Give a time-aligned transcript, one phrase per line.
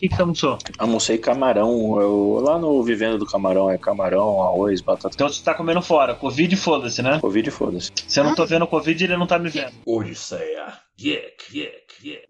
[0.00, 0.58] que, que você almoçou?
[0.78, 2.00] Almocei camarão.
[2.00, 5.14] Eu, lá no Vivendo do Camarão é camarão, arroz, batata.
[5.14, 6.14] Então você tá comendo fora.
[6.14, 7.18] Covid, foda-se, né?
[7.20, 7.92] Covid, foda-se.
[8.08, 9.72] Se eu não tô vendo Covid, ele não tá me vendo.
[9.84, 10.72] Odisseia.
[10.98, 12.26] Yek, yek, yek.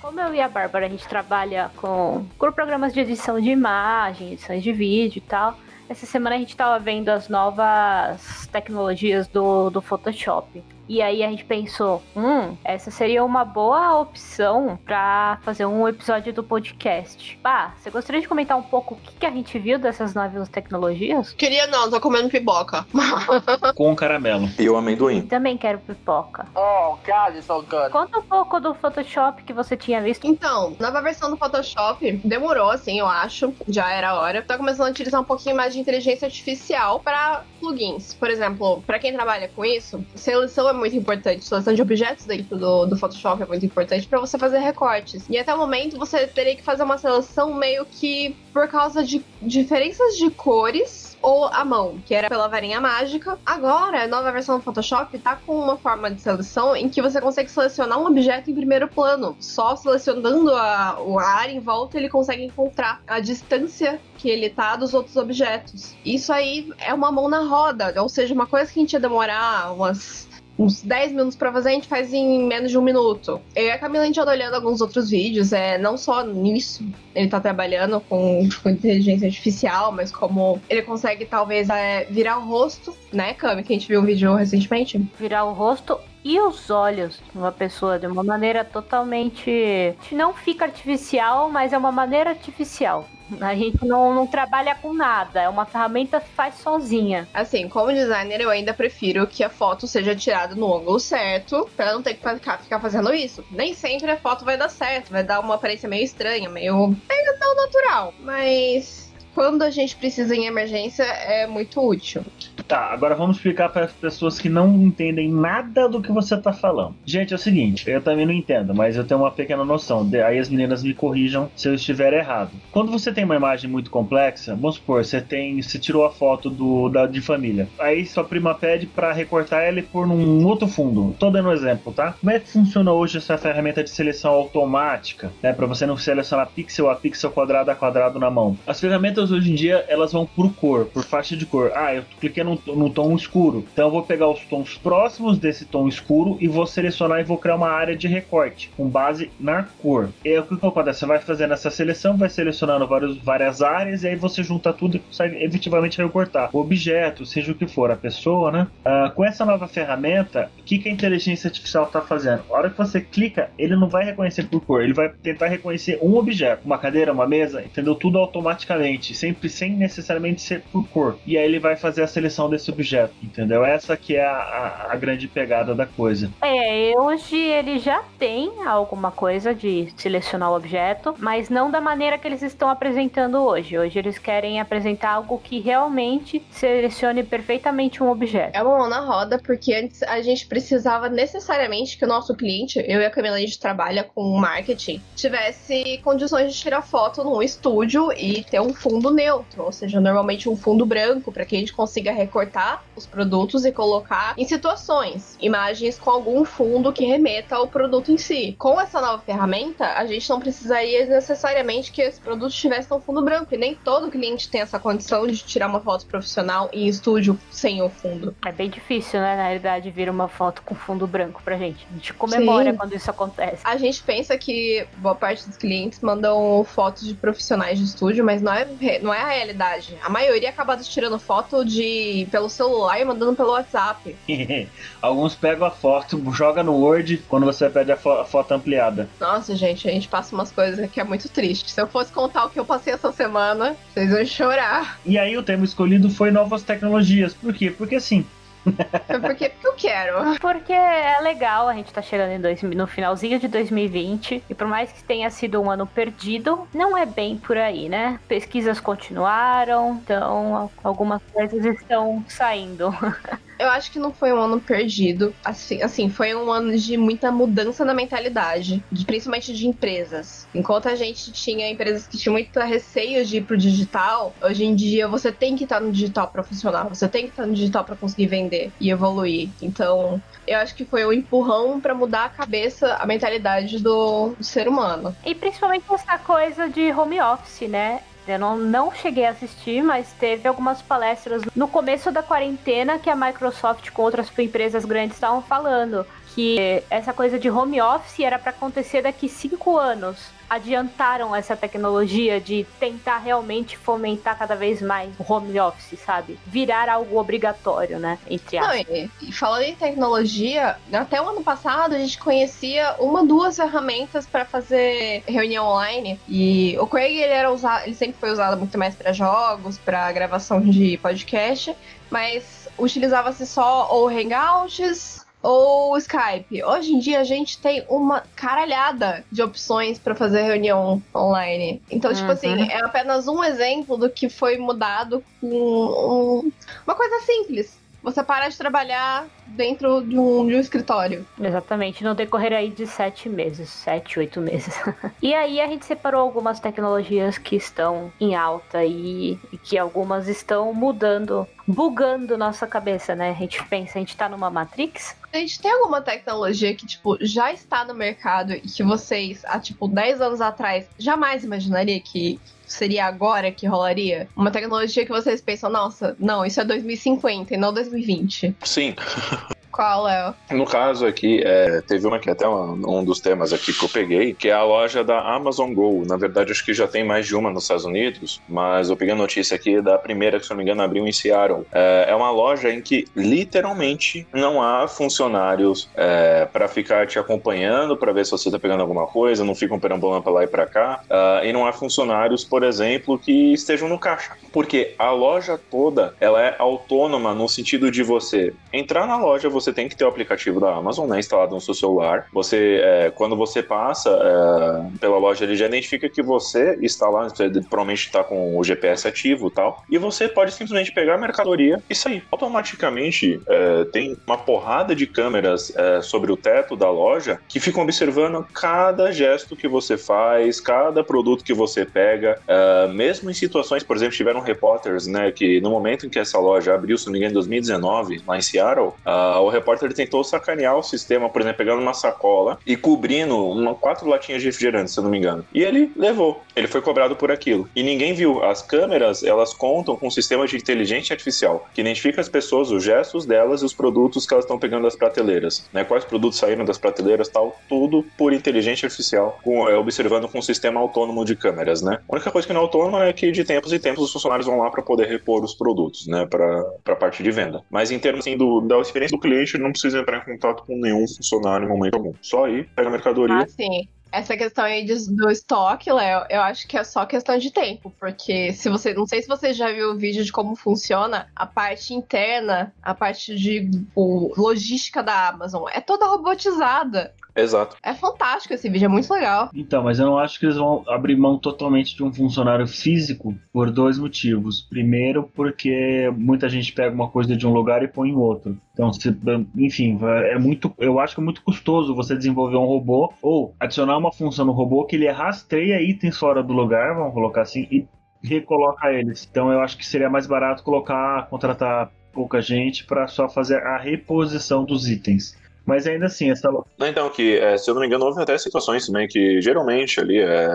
[0.00, 4.32] Como eu e a Bárbara, a gente trabalha com, com programas de edição de imagem,
[4.32, 5.56] edições de vídeo e tal.
[5.88, 10.62] Essa semana a gente tava vendo as novas tecnologias do, do Photoshop.
[10.88, 16.32] E aí a gente pensou, hum, essa seria uma boa opção para fazer um episódio
[16.32, 17.38] do podcast.
[17.42, 20.48] Pá, você gostaria de comentar um pouco o que, que a gente viu dessas novas
[20.48, 21.32] tecnologias?
[21.34, 22.86] Queria não, tô comendo pipoca.
[23.76, 24.48] Com caramelo.
[24.58, 25.26] E o amendoim.
[25.26, 26.46] Também quero pipoca.
[26.54, 27.90] oh, God, so good.
[27.90, 30.26] Conta um pouco do Photoshop que você tinha visto.
[30.26, 33.52] Então, nova versão do Photoshop demorou, assim, eu acho.
[33.68, 34.40] Já era a hora.
[34.40, 38.14] Tá começando a utilizar um pouquinho mais de inteligência artificial para plugins.
[38.14, 41.44] Por exemplo, para quem trabalha com isso, seleção é muito importante.
[41.44, 45.26] Seleção de objetos dentro do, do Photoshop é muito importante para você fazer recortes.
[45.28, 49.24] E até o momento você teria que fazer uma seleção meio que por causa de
[49.42, 53.38] diferenças de cores ou a mão, que era pela varinha mágica.
[53.44, 57.20] Agora, a nova versão do Photoshop tá com uma forma de seleção em que você
[57.20, 59.36] consegue selecionar um objeto em primeiro plano.
[59.40, 64.76] Só selecionando a, a área em volta, ele consegue encontrar a distância que ele tá
[64.76, 65.94] dos outros objetos.
[66.04, 69.00] Isso aí é uma mão na roda, ou seja, uma coisa que a gente ia
[69.00, 70.27] demorar umas
[70.58, 73.40] uns 10 minutos pra fazer, a gente faz em menos de um minuto.
[73.54, 76.84] Eu e a Camila, a gente anda olhando alguns outros vídeos, é, não só nisso,
[77.14, 82.46] ele tá trabalhando com, com inteligência artificial, mas como ele consegue talvez é, virar o
[82.46, 84.98] rosto, né, Cami, que a gente viu um vídeo recentemente.
[85.18, 89.94] Virar o rosto e os olhos de uma pessoa de uma maneira totalmente.
[90.12, 93.08] Não fica artificial, mas é uma maneira artificial.
[93.40, 97.28] A gente não, não trabalha com nada, é uma ferramenta que faz sozinha.
[97.34, 101.92] Assim, como designer, eu ainda prefiro que a foto seja tirada no ângulo certo, pra
[101.92, 103.44] não ter que ficar, fazendo isso.
[103.50, 106.88] Nem sempre a foto vai dar certo, vai dar uma aparência meio estranha, meio.
[106.88, 108.14] meio não natural.
[108.20, 112.24] Mas quando a gente precisa em emergência, é muito útil.
[112.68, 116.52] Tá, agora vamos explicar para as pessoas que não entendem nada do que você tá
[116.52, 116.94] falando.
[117.06, 120.06] Gente, é o seguinte, eu também não entendo, mas eu tenho uma pequena noção.
[120.26, 122.50] Aí as meninas me corrijam se eu estiver errado.
[122.70, 126.50] Quando você tem uma imagem muito complexa, vamos supor, você tem, você tirou a foto
[126.50, 127.66] do da de família.
[127.78, 131.16] Aí sua prima pede para recortar ela e pôr num outro fundo.
[131.18, 132.12] Tô dando um exemplo, tá?
[132.20, 136.50] Como é que funciona hoje essa ferramenta de seleção automática, né, para você não selecionar
[136.54, 138.58] pixel a pixel, quadrado a quadrado na mão?
[138.66, 141.72] As ferramentas hoje em dia, elas vão por cor, por faixa de cor.
[141.74, 143.64] Ah, eu cliquei no, tom escuro.
[143.72, 147.38] Então eu vou pegar os tons próximos desse tom escuro e vou selecionar e vou
[147.38, 150.08] criar uma área de recorte com base na cor.
[150.24, 151.00] E aí, o que que acontece?
[151.00, 154.96] Você vai fazendo essa seleção, vai selecionando vários, várias áreas e aí você junta tudo
[154.96, 158.66] e consegue efetivamente recortar o objeto, seja o que for, a pessoa, né?
[158.84, 162.42] Ah, com essa nova ferramenta, o que, que a inteligência artificial está fazendo?
[162.50, 165.98] A hora que você clica, ele não vai reconhecer por cor, ele vai tentar reconhecer
[166.02, 167.94] um objeto, uma cadeira, uma mesa, entendeu?
[167.94, 171.18] Tudo automaticamente, sempre sem necessariamente ser por cor.
[171.26, 173.64] E aí ele vai fazer a seleção desse objeto, entendeu?
[173.64, 176.30] Essa que é a, a- a grande pegada da coisa.
[176.42, 182.18] É, hoje ele já tem alguma coisa de selecionar o objeto, mas não da maneira
[182.18, 183.78] que eles estão apresentando hoje.
[183.78, 188.56] Hoje eles querem apresentar algo que realmente selecione perfeitamente um objeto.
[188.56, 192.78] É uma mão na roda, porque antes a gente precisava necessariamente que o nosso cliente,
[192.86, 197.42] eu e a Camila, a gente trabalha com marketing, tivesse condições de tirar foto num
[197.42, 201.58] estúdio e ter um fundo neutro, ou seja, normalmente um fundo branco, para que a
[201.58, 207.56] gente consiga recortar os produtos e colocar em situações, imagens com algum fundo que remeta
[207.56, 208.54] ao produto em si.
[208.58, 213.22] Com essa nova ferramenta, a gente não precisaria necessariamente que esse produto estivesse no fundo
[213.22, 217.38] branco, e nem todo cliente tem essa condição de tirar uma foto profissional em estúdio
[217.50, 218.34] sem o fundo.
[218.44, 221.86] É bem difícil, né, na realidade, vir uma foto com fundo branco pra gente.
[221.90, 222.76] A gente comemora Sim.
[222.76, 223.62] quando isso acontece.
[223.64, 228.42] A gente pensa que boa parte dos clientes mandam fotos de profissionais de estúdio, mas
[228.42, 228.66] não é,
[229.02, 229.96] não é a realidade.
[230.02, 234.14] A maioria acaba tirando foto de pelo celular e mandando pelo WhatsApp.
[235.02, 239.08] Alguns pegam a foto, joga no Word quando você pede a, fo- a foto ampliada.
[239.20, 241.70] Nossa, gente, a gente passa umas coisas que é muito triste.
[241.70, 244.98] Se eu fosse contar o que eu passei essa semana, vocês iam chorar.
[245.04, 247.34] E aí o tema escolhido foi novas tecnologias.
[247.34, 247.70] Por quê?
[247.70, 248.24] Porque assim,
[248.64, 250.38] Porque, porque eu quero.
[250.40, 254.92] Porque é legal, a gente tá chegando dois, no finalzinho de 2020 e por mais
[254.92, 258.20] que tenha sido um ano perdido, não é bem por aí, né?
[258.28, 262.94] Pesquisas continuaram, então algumas coisas estão saindo.
[263.58, 265.34] Eu acho que não foi um ano perdido.
[265.44, 270.46] Assim, assim, foi um ano de muita mudança na mentalidade, de, principalmente de empresas.
[270.54, 274.74] Enquanto a gente tinha empresas que tinham muito receio de ir pro digital, hoje em
[274.74, 277.84] dia você tem que estar no digital para funcionar, você tem que estar no digital
[277.84, 279.48] para conseguir vender e evoluir.
[279.60, 284.44] Então, eu acho que foi um empurrão para mudar a cabeça, a mentalidade do, do
[284.44, 285.14] ser humano.
[285.24, 288.00] E principalmente essa coisa de home office, né?
[288.28, 293.08] Eu não, não cheguei a assistir, mas teve algumas palestras no começo da quarentena que
[293.08, 296.04] a Microsoft com outras empresas grandes estavam falando
[296.38, 302.40] que essa coisa de home office era para acontecer daqui cinco anos adiantaram essa tecnologia
[302.40, 306.38] de tentar realmente fomentar cada vez mais o home office, sabe?
[306.46, 308.20] Virar algo obrigatório, né?
[308.30, 308.86] Entre aspas.
[308.86, 313.56] Não, e, e falando em tecnologia, até o ano passado a gente conhecia uma, duas
[313.56, 316.20] ferramentas para fazer reunião online.
[316.28, 320.12] E o Craig ele era usado, ele sempre foi usado muito mais para jogos, para
[320.12, 321.74] gravação de podcast,
[322.08, 325.17] mas utilizava-se só ou Hangouts
[325.48, 326.62] ou Skype.
[326.62, 331.80] Hoje em dia a gente tem uma caralhada de opções para fazer reunião online.
[331.90, 332.64] Então, tipo assim, Uhum.
[332.70, 336.52] é apenas um exemplo do que foi mudado com um-
[336.86, 337.78] uma coisa simples.
[338.02, 341.26] Você para de trabalhar dentro de um, de um escritório.
[341.40, 344.74] Exatamente, no decorrer aí de sete meses, sete, oito meses.
[345.22, 350.28] e aí a gente separou algumas tecnologias que estão em alta e, e que algumas
[350.28, 353.30] estão mudando, bugando nossa cabeça, né?
[353.30, 355.16] A gente pensa, a gente tá numa Matrix?
[355.32, 359.58] A gente tem alguma tecnologia que, tipo, já está no mercado e que vocês, há,
[359.58, 364.28] tipo, 10 anos atrás, jamais imaginaria que seria agora que rolaria?
[364.36, 368.56] Uma tecnologia que vocês pensam, nossa, não, isso é 2050 e não 2020.
[368.62, 368.94] Sim,
[369.70, 370.34] Qual, Léo?
[370.50, 373.88] no caso aqui, é, teve uma que é até um, dos temas aqui que eu
[373.88, 376.04] peguei, que é a loja da Amazon Go.
[376.06, 379.14] Na verdade, acho que já tem mais de uma nos Estados Unidos, mas eu peguei
[379.14, 381.66] a notícia aqui da primeira, que se não me engano, abriu em Seattle.
[381.72, 387.96] É, é uma loja em que literalmente não há funcionários é, para ficar te acompanhando,
[387.96, 390.66] para ver se você tá pegando alguma coisa, não ficam perambulando pra lá e pra
[390.66, 394.32] cá, ah, e não há funcionários, por exemplo, que estejam no caixa.
[394.52, 399.57] Porque a loja toda, ela é autônoma no sentido de você entrar na loja, você
[399.72, 402.26] tem que ter o aplicativo da Amazon, né, instalado no seu celular.
[402.32, 407.28] Você, é, quando você passa é, pela loja, ele já identifica que você está lá,
[407.28, 411.18] você provavelmente está com o GPS ativo e tal, e você pode simplesmente pegar a
[411.18, 412.24] mercadoria e sair.
[412.30, 417.82] Automaticamente, é, tem uma porrada de câmeras é, sobre o teto da loja que ficam
[417.82, 423.82] observando cada gesto que você faz, cada produto que você pega, é, mesmo em situações,
[423.82, 427.12] por exemplo, tiveram repórteres, né, que no momento em que essa loja abriu, se não
[427.12, 431.40] me engano, em 2019, lá em Seattle, ah, o repórter tentou sacanear o sistema, por
[431.40, 435.18] exemplo, pegando uma sacola e cobrindo uma, quatro latinhas de refrigerante, se eu não me
[435.18, 435.44] engano.
[435.52, 436.42] E ele levou.
[436.54, 437.68] Ele foi cobrado por aquilo.
[437.74, 438.42] E ninguém viu.
[438.42, 442.82] As câmeras, elas contam com um sistema de inteligência artificial que identifica as pessoas, os
[442.82, 445.68] gestos delas e os produtos que elas estão pegando das prateleiras.
[445.72, 445.84] Né?
[445.84, 450.42] Quais produtos saíram das prateleiras tal, tudo por inteligência artificial, com, é, observando com um
[450.42, 451.98] sistema autônomo de câmeras, né?
[452.08, 454.46] A única coisa que não é autônoma é que de tempos em tempos os funcionários
[454.46, 456.26] vão lá para poder repor os produtos, né?
[456.26, 457.62] Para a parte de venda.
[457.70, 460.64] Mas em termos assim, do, da experiência do cliente, ele não precisa entrar em contato
[460.64, 462.12] com nenhum funcionário em momento algum.
[462.20, 463.38] Só ir, pega a mercadoria.
[463.38, 463.88] Ah, sim.
[464.10, 467.92] Essa questão aí de- do estoque, Léo, eu acho que é só questão de tempo,
[468.00, 471.44] porque se você, não sei se você já viu o vídeo de como funciona a
[471.44, 477.12] parte interna, a parte de o, logística da Amazon, é toda robotizada.
[477.38, 477.76] Exato.
[477.82, 479.50] É fantástico esse vídeo, é muito legal.
[479.54, 483.34] Então, mas eu não acho que eles vão abrir mão totalmente de um funcionário físico
[483.52, 484.62] por dois motivos.
[484.62, 488.58] Primeiro, porque muita gente pega uma coisa de um lugar e põe em outro.
[488.72, 489.16] Então, se,
[489.56, 493.96] enfim, é muito, eu acho que é muito custoso você desenvolver um robô ou adicionar
[493.96, 497.86] uma função no robô que ele rastreia itens fora do lugar, vamos colocar assim, e
[498.22, 499.26] recoloca eles.
[499.30, 503.78] Então, eu acho que seria mais barato colocar, contratar pouca gente para só fazer a
[503.78, 505.37] reposição dos itens.
[505.68, 508.86] Mas ainda assim, essa Então, que, é, se eu não me engano, houve até situações
[508.86, 510.48] também que geralmente ali é,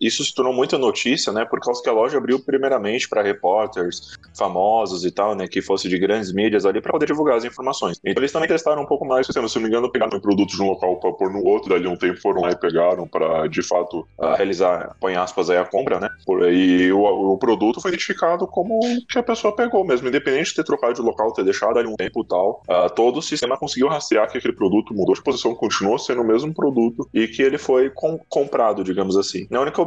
[0.00, 1.44] isso se tornou muita notícia, né?
[1.44, 5.46] Por causa que a loja abriu primeiramente para repórteres famosos e tal, né?
[5.46, 8.00] Que fosse de grandes mídias ali para poder divulgar as informações.
[8.04, 10.62] Então eles também testaram um pouco mais, se eu não me engano, pegaram produtos de
[10.62, 13.62] um local para pôr no outro, dali um tempo foram lá e pegaram para de
[13.62, 16.08] fato realizar, põe aspas aí, a compra, né?
[16.52, 20.64] E o, o produto foi identificado como que a pessoa pegou mesmo, independente de ter
[20.64, 22.62] trocado de local, ter deixado ali um tempo e tal.
[22.68, 26.26] ah, todo o sistema conseguiu rastrear que aquele produto mudou de posição, continuou sendo o
[26.26, 29.46] mesmo produto e que ele foi com, comprado, digamos assim.
[29.52, 29.82] A única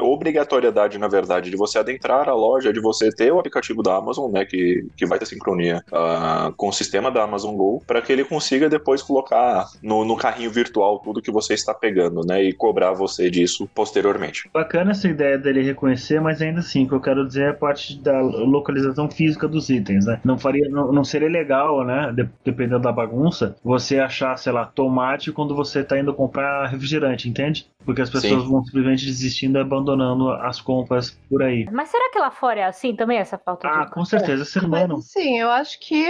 [0.00, 4.30] obrigatoriedade, na verdade, de você adentrar a loja, de você ter o aplicativo da Amazon,
[4.30, 8.12] né, que, que vai ter sincronia uh, com o sistema da Amazon Go, para que
[8.12, 12.52] ele consiga depois colocar no, no carrinho virtual tudo que você está pegando, né, e
[12.52, 14.48] cobrar você disso posteriormente.
[14.52, 17.54] Bacana essa ideia dele reconhecer, mas ainda assim, o que eu quero dizer é a
[17.54, 20.20] parte da localização física dos itens, né?
[20.24, 25.32] Não faria, não, não seria legal, né, dependendo da bagunça, você achar, sei lá, tomate
[25.32, 27.70] quando você está indo comprar refrigerante, entende?
[27.84, 28.48] Porque as pessoas Sim.
[28.48, 31.66] vão simplesmente desistindo e abandonando as compras por aí.
[31.70, 33.78] Mas será que lá fora é assim também, essa falta ah, de.
[33.78, 35.00] Ah, com certeza, ser humano.
[35.02, 36.06] Sim, eu acho que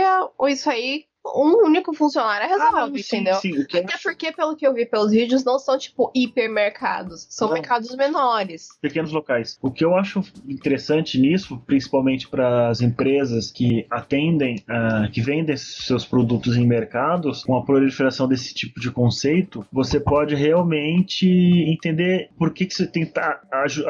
[0.49, 3.35] isso aí um único funcionário resolve, ah, sim, entendeu?
[3.37, 4.03] Sim, Até acho...
[4.03, 7.55] porque, pelo que eu vi pelos vídeos, não são tipo hipermercados, são não.
[7.55, 8.69] mercados menores.
[8.81, 9.59] Pequenos locais.
[9.61, 15.57] O que eu acho interessante nisso, principalmente para as empresas que atendem, uh, que vendem
[15.57, 22.31] seus produtos em mercados, com a proliferação desse tipo de conceito, você pode realmente entender
[22.39, 23.41] por que, que você tenta,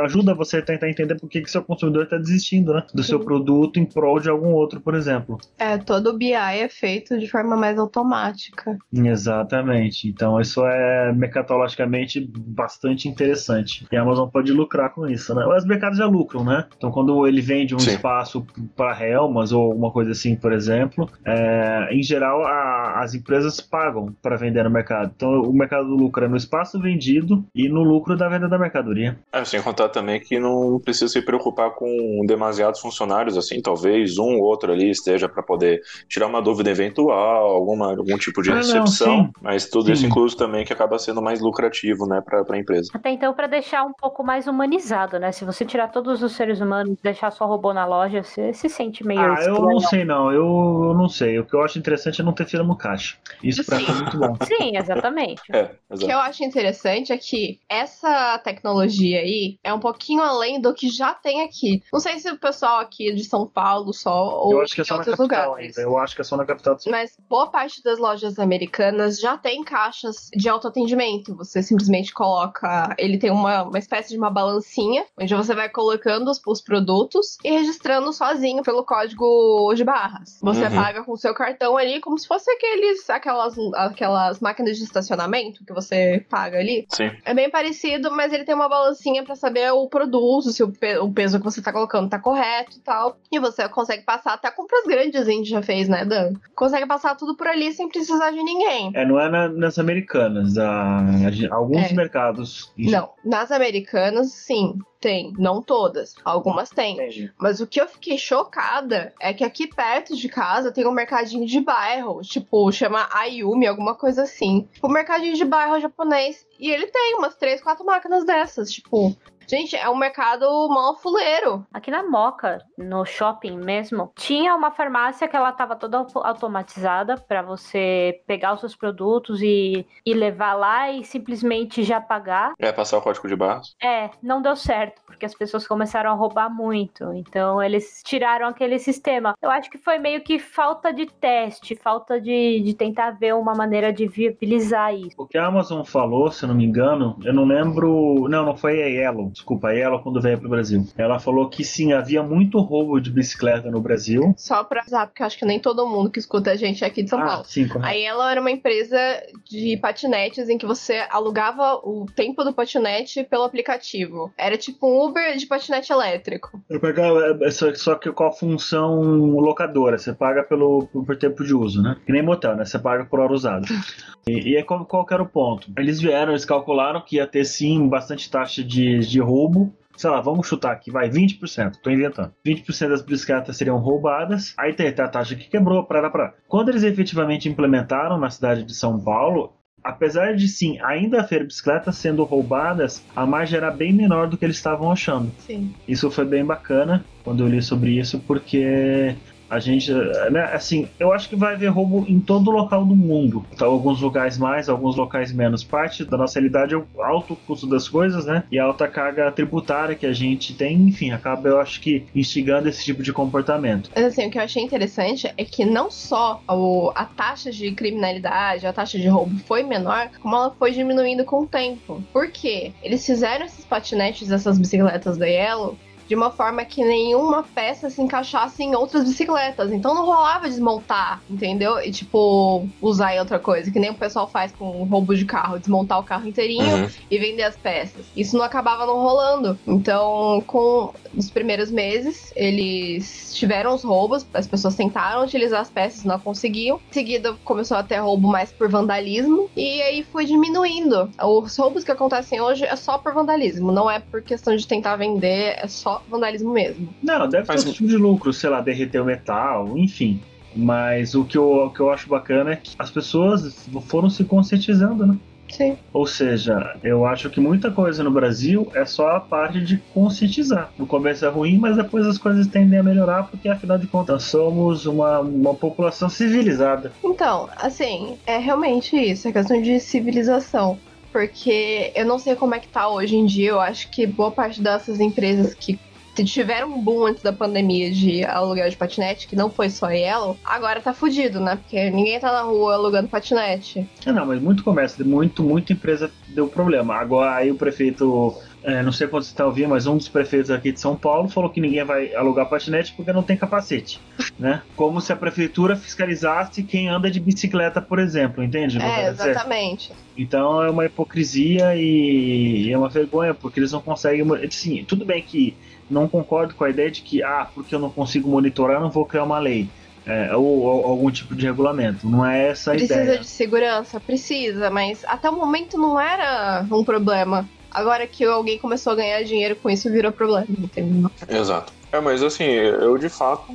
[0.05, 3.11] ajuda você a tentar entender por que, que seu consumidor está desistindo né, do sim.
[3.11, 5.38] seu produto em prol de algum outro, por exemplo.
[5.59, 8.78] É, todo o BI é feito de de forma mais automática.
[8.92, 10.09] Exatamente.
[10.09, 13.87] Então isso é mercatologicamente bastante interessante.
[13.90, 15.45] E a Amazon pode lucrar com isso, né?
[15.47, 16.66] Os mercados já lucram, né?
[16.76, 17.90] Então quando ele vende um Sim.
[17.90, 23.61] espaço para Helmas ou alguma coisa assim, por exemplo, é, em geral a, as empresas
[23.61, 25.12] pagam para vender no mercado.
[25.14, 29.18] Então o mercado lucra no espaço vendido e no lucro da venda da mercadoria.
[29.33, 34.37] É, sem contar também que não precisa se preocupar com demasiados funcionários, assim, talvez um
[34.37, 38.57] ou outro ali esteja para poder tirar uma dúvida eventual alguma, algum tipo de ah,
[38.57, 39.93] recepção, não, mas tudo sim.
[39.93, 42.91] isso incluso também que acaba sendo mais lucrativo, né, para a empresa.
[42.95, 45.33] Até então, para deixar um pouco mais humanizado, né?
[45.33, 49.07] Se você tirar todos os seres humanos deixar só robô na loja, você se sente
[49.07, 49.21] meio.
[49.21, 50.31] Ah, eu não sei, não.
[50.31, 50.45] Eu,
[50.89, 51.39] eu, não sei.
[51.39, 53.17] O que eu acho interessante é não ter fila no caixa.
[53.43, 54.37] Isso para mim é muito bom.
[54.45, 55.43] Sim, exatamente.
[55.53, 60.61] é, o que eu acho interessante é que essa tecnologia aí é um pouquinho além
[60.61, 61.83] do que já tem aqui.
[61.93, 64.85] Não sei se o pessoal aqui de São Paulo só ou eu acho que é
[64.85, 65.79] só na capital lugares.
[65.79, 65.89] Ainda.
[65.89, 66.77] Eu acho que é só na capital.
[66.89, 71.37] Mas mas boa parte das lojas americanas já tem caixas de autoatendimento.
[71.37, 72.95] Você simplesmente coloca.
[72.99, 77.37] Ele tem uma, uma espécie de uma balancinha, onde você vai colocando os, os produtos
[77.45, 80.39] e registrando sozinho pelo código de barras.
[80.43, 80.75] Você uhum.
[80.75, 85.65] paga com o seu cartão ali, como se fosse aqueles, aquelas, aquelas máquinas de estacionamento
[85.65, 86.87] que você paga ali.
[86.91, 87.11] Sim.
[87.25, 90.99] É bem parecido, mas ele tem uma balancinha para saber o produto, se o, pe
[90.99, 93.17] o, peso que você tá colocando tá correto e tal.
[93.31, 96.33] E você consegue passar até compras grandes, a gente já fez, né, Dan?
[96.55, 98.91] Consegue passar tudo por ali sem precisar de ninguém.
[98.95, 100.57] É, não é na, nas americanas.
[100.59, 101.95] A, a, alguns é.
[101.95, 102.73] mercados.
[102.76, 104.79] Não, nas americanas, sim.
[104.99, 106.95] Tem, não todas, algumas tem.
[106.95, 107.33] Entendi.
[107.38, 111.47] Mas o que eu fiquei chocada é que aqui perto de casa tem um mercadinho
[111.47, 114.67] de bairro, tipo, chama Ayumi, alguma coisa assim.
[114.83, 116.47] O mercadinho de bairro japonês.
[116.59, 119.15] E ele tem umas três, quatro máquinas dessas, tipo,
[119.49, 121.65] Gente, é um mercado mal fuleiro.
[121.73, 127.43] Aqui na Moca, no shopping mesmo, tinha uma farmácia que ela tava toda automatizada para
[127.43, 132.55] você pegar os seus produtos e, e levar lá e simplesmente já pagar.
[132.59, 133.76] É, passar o código de barras?
[133.81, 137.12] É, não deu certo, porque as pessoas começaram a roubar muito.
[137.12, 139.35] Então eles tiraram aquele sistema.
[139.41, 143.55] Eu acho que foi meio que falta de teste, falta de, de tentar ver uma
[143.55, 145.15] maneira de viabilizar isso.
[145.17, 148.26] O que a Amazon falou, se eu não me engano, eu não lembro.
[148.29, 150.87] Não, não foi a Yellow desculpa, ela quando veio pro Brasil.
[150.97, 154.35] Ela falou que sim, havia muito roubo de bicicleta no Brasil.
[154.37, 157.02] Só pra usar, porque acho que nem todo mundo que escuta a gente é aqui
[157.02, 157.45] de São ah, Paulo.
[157.45, 157.87] Sim, correto.
[157.87, 158.99] Aí ela era uma empresa
[159.45, 164.33] de patinetes em que você alugava o tempo do patinete pelo aplicativo.
[164.38, 166.59] Era tipo um Uber de patinete elétrico.
[166.71, 169.00] Eu pegava, é, só, só que qual a função
[169.38, 169.99] locadora?
[169.99, 171.97] Você paga pelo, por tempo de uso, né?
[172.07, 172.64] Que nem motel, né?
[172.64, 173.66] Você paga por hora usada.
[174.28, 175.71] E, e aí qual, qual era o ponto?
[175.78, 180.21] Eles vieram, eles calcularam que ia ter sim bastante taxa de, de roubo sei lá,
[180.21, 182.33] vamos chutar aqui, vai, 20%, tô inventando.
[182.47, 186.35] 20% das bicicletas seriam roubadas, aí tem a taxa que quebrou, para para.
[186.47, 191.97] Quando eles efetivamente implementaram na cidade de São Paulo, apesar de sim ainda haver bicicletas
[191.97, 195.33] sendo roubadas, a margem era bem menor do que eles estavam achando.
[195.38, 195.75] Sim.
[195.88, 199.14] Isso foi bem bacana quando eu li sobre isso, porque
[199.49, 199.93] a gente,
[200.31, 203.45] né, assim, eu acho que vai haver roubo em todo local do mundo.
[203.53, 205.62] Então, alguns locais mais, alguns locais menos.
[205.62, 208.45] Parte da nossa realidade é o alto custo das coisas, né?
[208.50, 212.69] E a alta carga tributária que a gente tem, enfim, acaba, eu acho que, instigando
[212.69, 213.91] esse tipo de comportamento.
[213.95, 217.73] Mas, assim, o que eu achei interessante é que não só o, a taxa de
[217.73, 222.03] criminalidade, a taxa de roubo foi menor, como ela foi diminuindo com o tempo.
[222.12, 222.73] Por quê?
[222.83, 225.76] Eles fizeram esses patinetes, essas bicicletas da Yellow,
[226.09, 229.73] de uma forma que nenhuma peça se encaixasse em outras bicicletas.
[229.73, 231.79] Então não rolava desmontar, entendeu?
[231.81, 235.59] E tipo, usar em outra coisa, que nem o pessoal faz com roubo de carro,
[235.59, 236.89] desmontar o carro inteirinho Uhum.
[237.11, 238.05] e vender as peças.
[238.17, 239.59] Isso não acabava não rolando.
[239.67, 246.05] Então, com os primeiros meses, eles tiveram os roubos, as pessoas tentaram utilizar as peças,
[246.05, 246.81] não conseguiam.
[246.91, 251.11] Em seguida, começou a ter roubo mais por vandalismo, e aí foi diminuindo.
[251.23, 254.97] Os roubos que acontecem hoje é só por vandalismo, não é por questão de tentar
[254.97, 256.88] vender, é só vandalismo mesmo.
[257.03, 260.21] Não, deve ter outro tipo de lucro, sei lá, derreter o metal, enfim.
[260.55, 264.25] Mas o que, eu, o que eu acho bacana é que as pessoas foram se
[264.25, 265.19] conscientizando, né?
[265.49, 265.76] Sim.
[265.93, 270.71] Ou seja, eu acho que muita coisa no Brasil é só a parte de conscientizar.
[270.79, 274.25] No começo é ruim, mas depois as coisas tendem a melhorar, porque afinal de contas
[274.25, 276.93] somos uma, uma população civilizada.
[277.05, 280.79] Então, assim, é realmente isso, é questão de civilização.
[281.17, 284.31] Porque eu não sei como é que tá hoje em dia, eu acho que boa
[284.31, 285.79] parte dessas empresas que
[286.25, 290.37] tiveram um boom antes da pandemia de aluguel de patinete, que não foi só Yellow,
[290.45, 291.57] agora tá fudido, né?
[291.57, 293.89] Porque ninguém tá na rua alugando patinete.
[294.05, 296.97] É, não, mas muito comércio, muito, muita empresa deu problema.
[296.97, 298.35] Agora aí o prefeito,
[298.67, 301.29] é, não sei quando você está ouvindo, mas um dos prefeitos aqui de São Paulo
[301.29, 304.01] falou que ninguém vai alugar patinete porque não tem capacete,
[304.37, 304.61] né?
[304.75, 308.83] Como se a prefeitura fiscalizasse quem anda de bicicleta, por exemplo, entende?
[308.83, 309.93] É, exatamente.
[310.19, 314.27] Então é uma hipocrisia e é uma vergonha, porque eles não conseguem.
[314.51, 315.57] Sim, tudo bem que
[315.89, 319.07] não concordo com a ideia de que, ah, porque eu não consigo monitorar, não vou
[319.07, 319.69] criar uma lei.
[320.05, 322.09] É, ou, ou algum tipo de regulamento.
[322.09, 323.19] Não é essa a Precisa ideia.
[323.19, 323.99] de segurança?
[323.99, 327.45] Precisa, mas até o momento não era um problema.
[327.76, 331.11] Agora que alguém começou a ganhar dinheiro com isso, virou problema, entendeu?
[331.28, 331.75] Exato.
[331.92, 333.52] É, mas assim, eu de fato,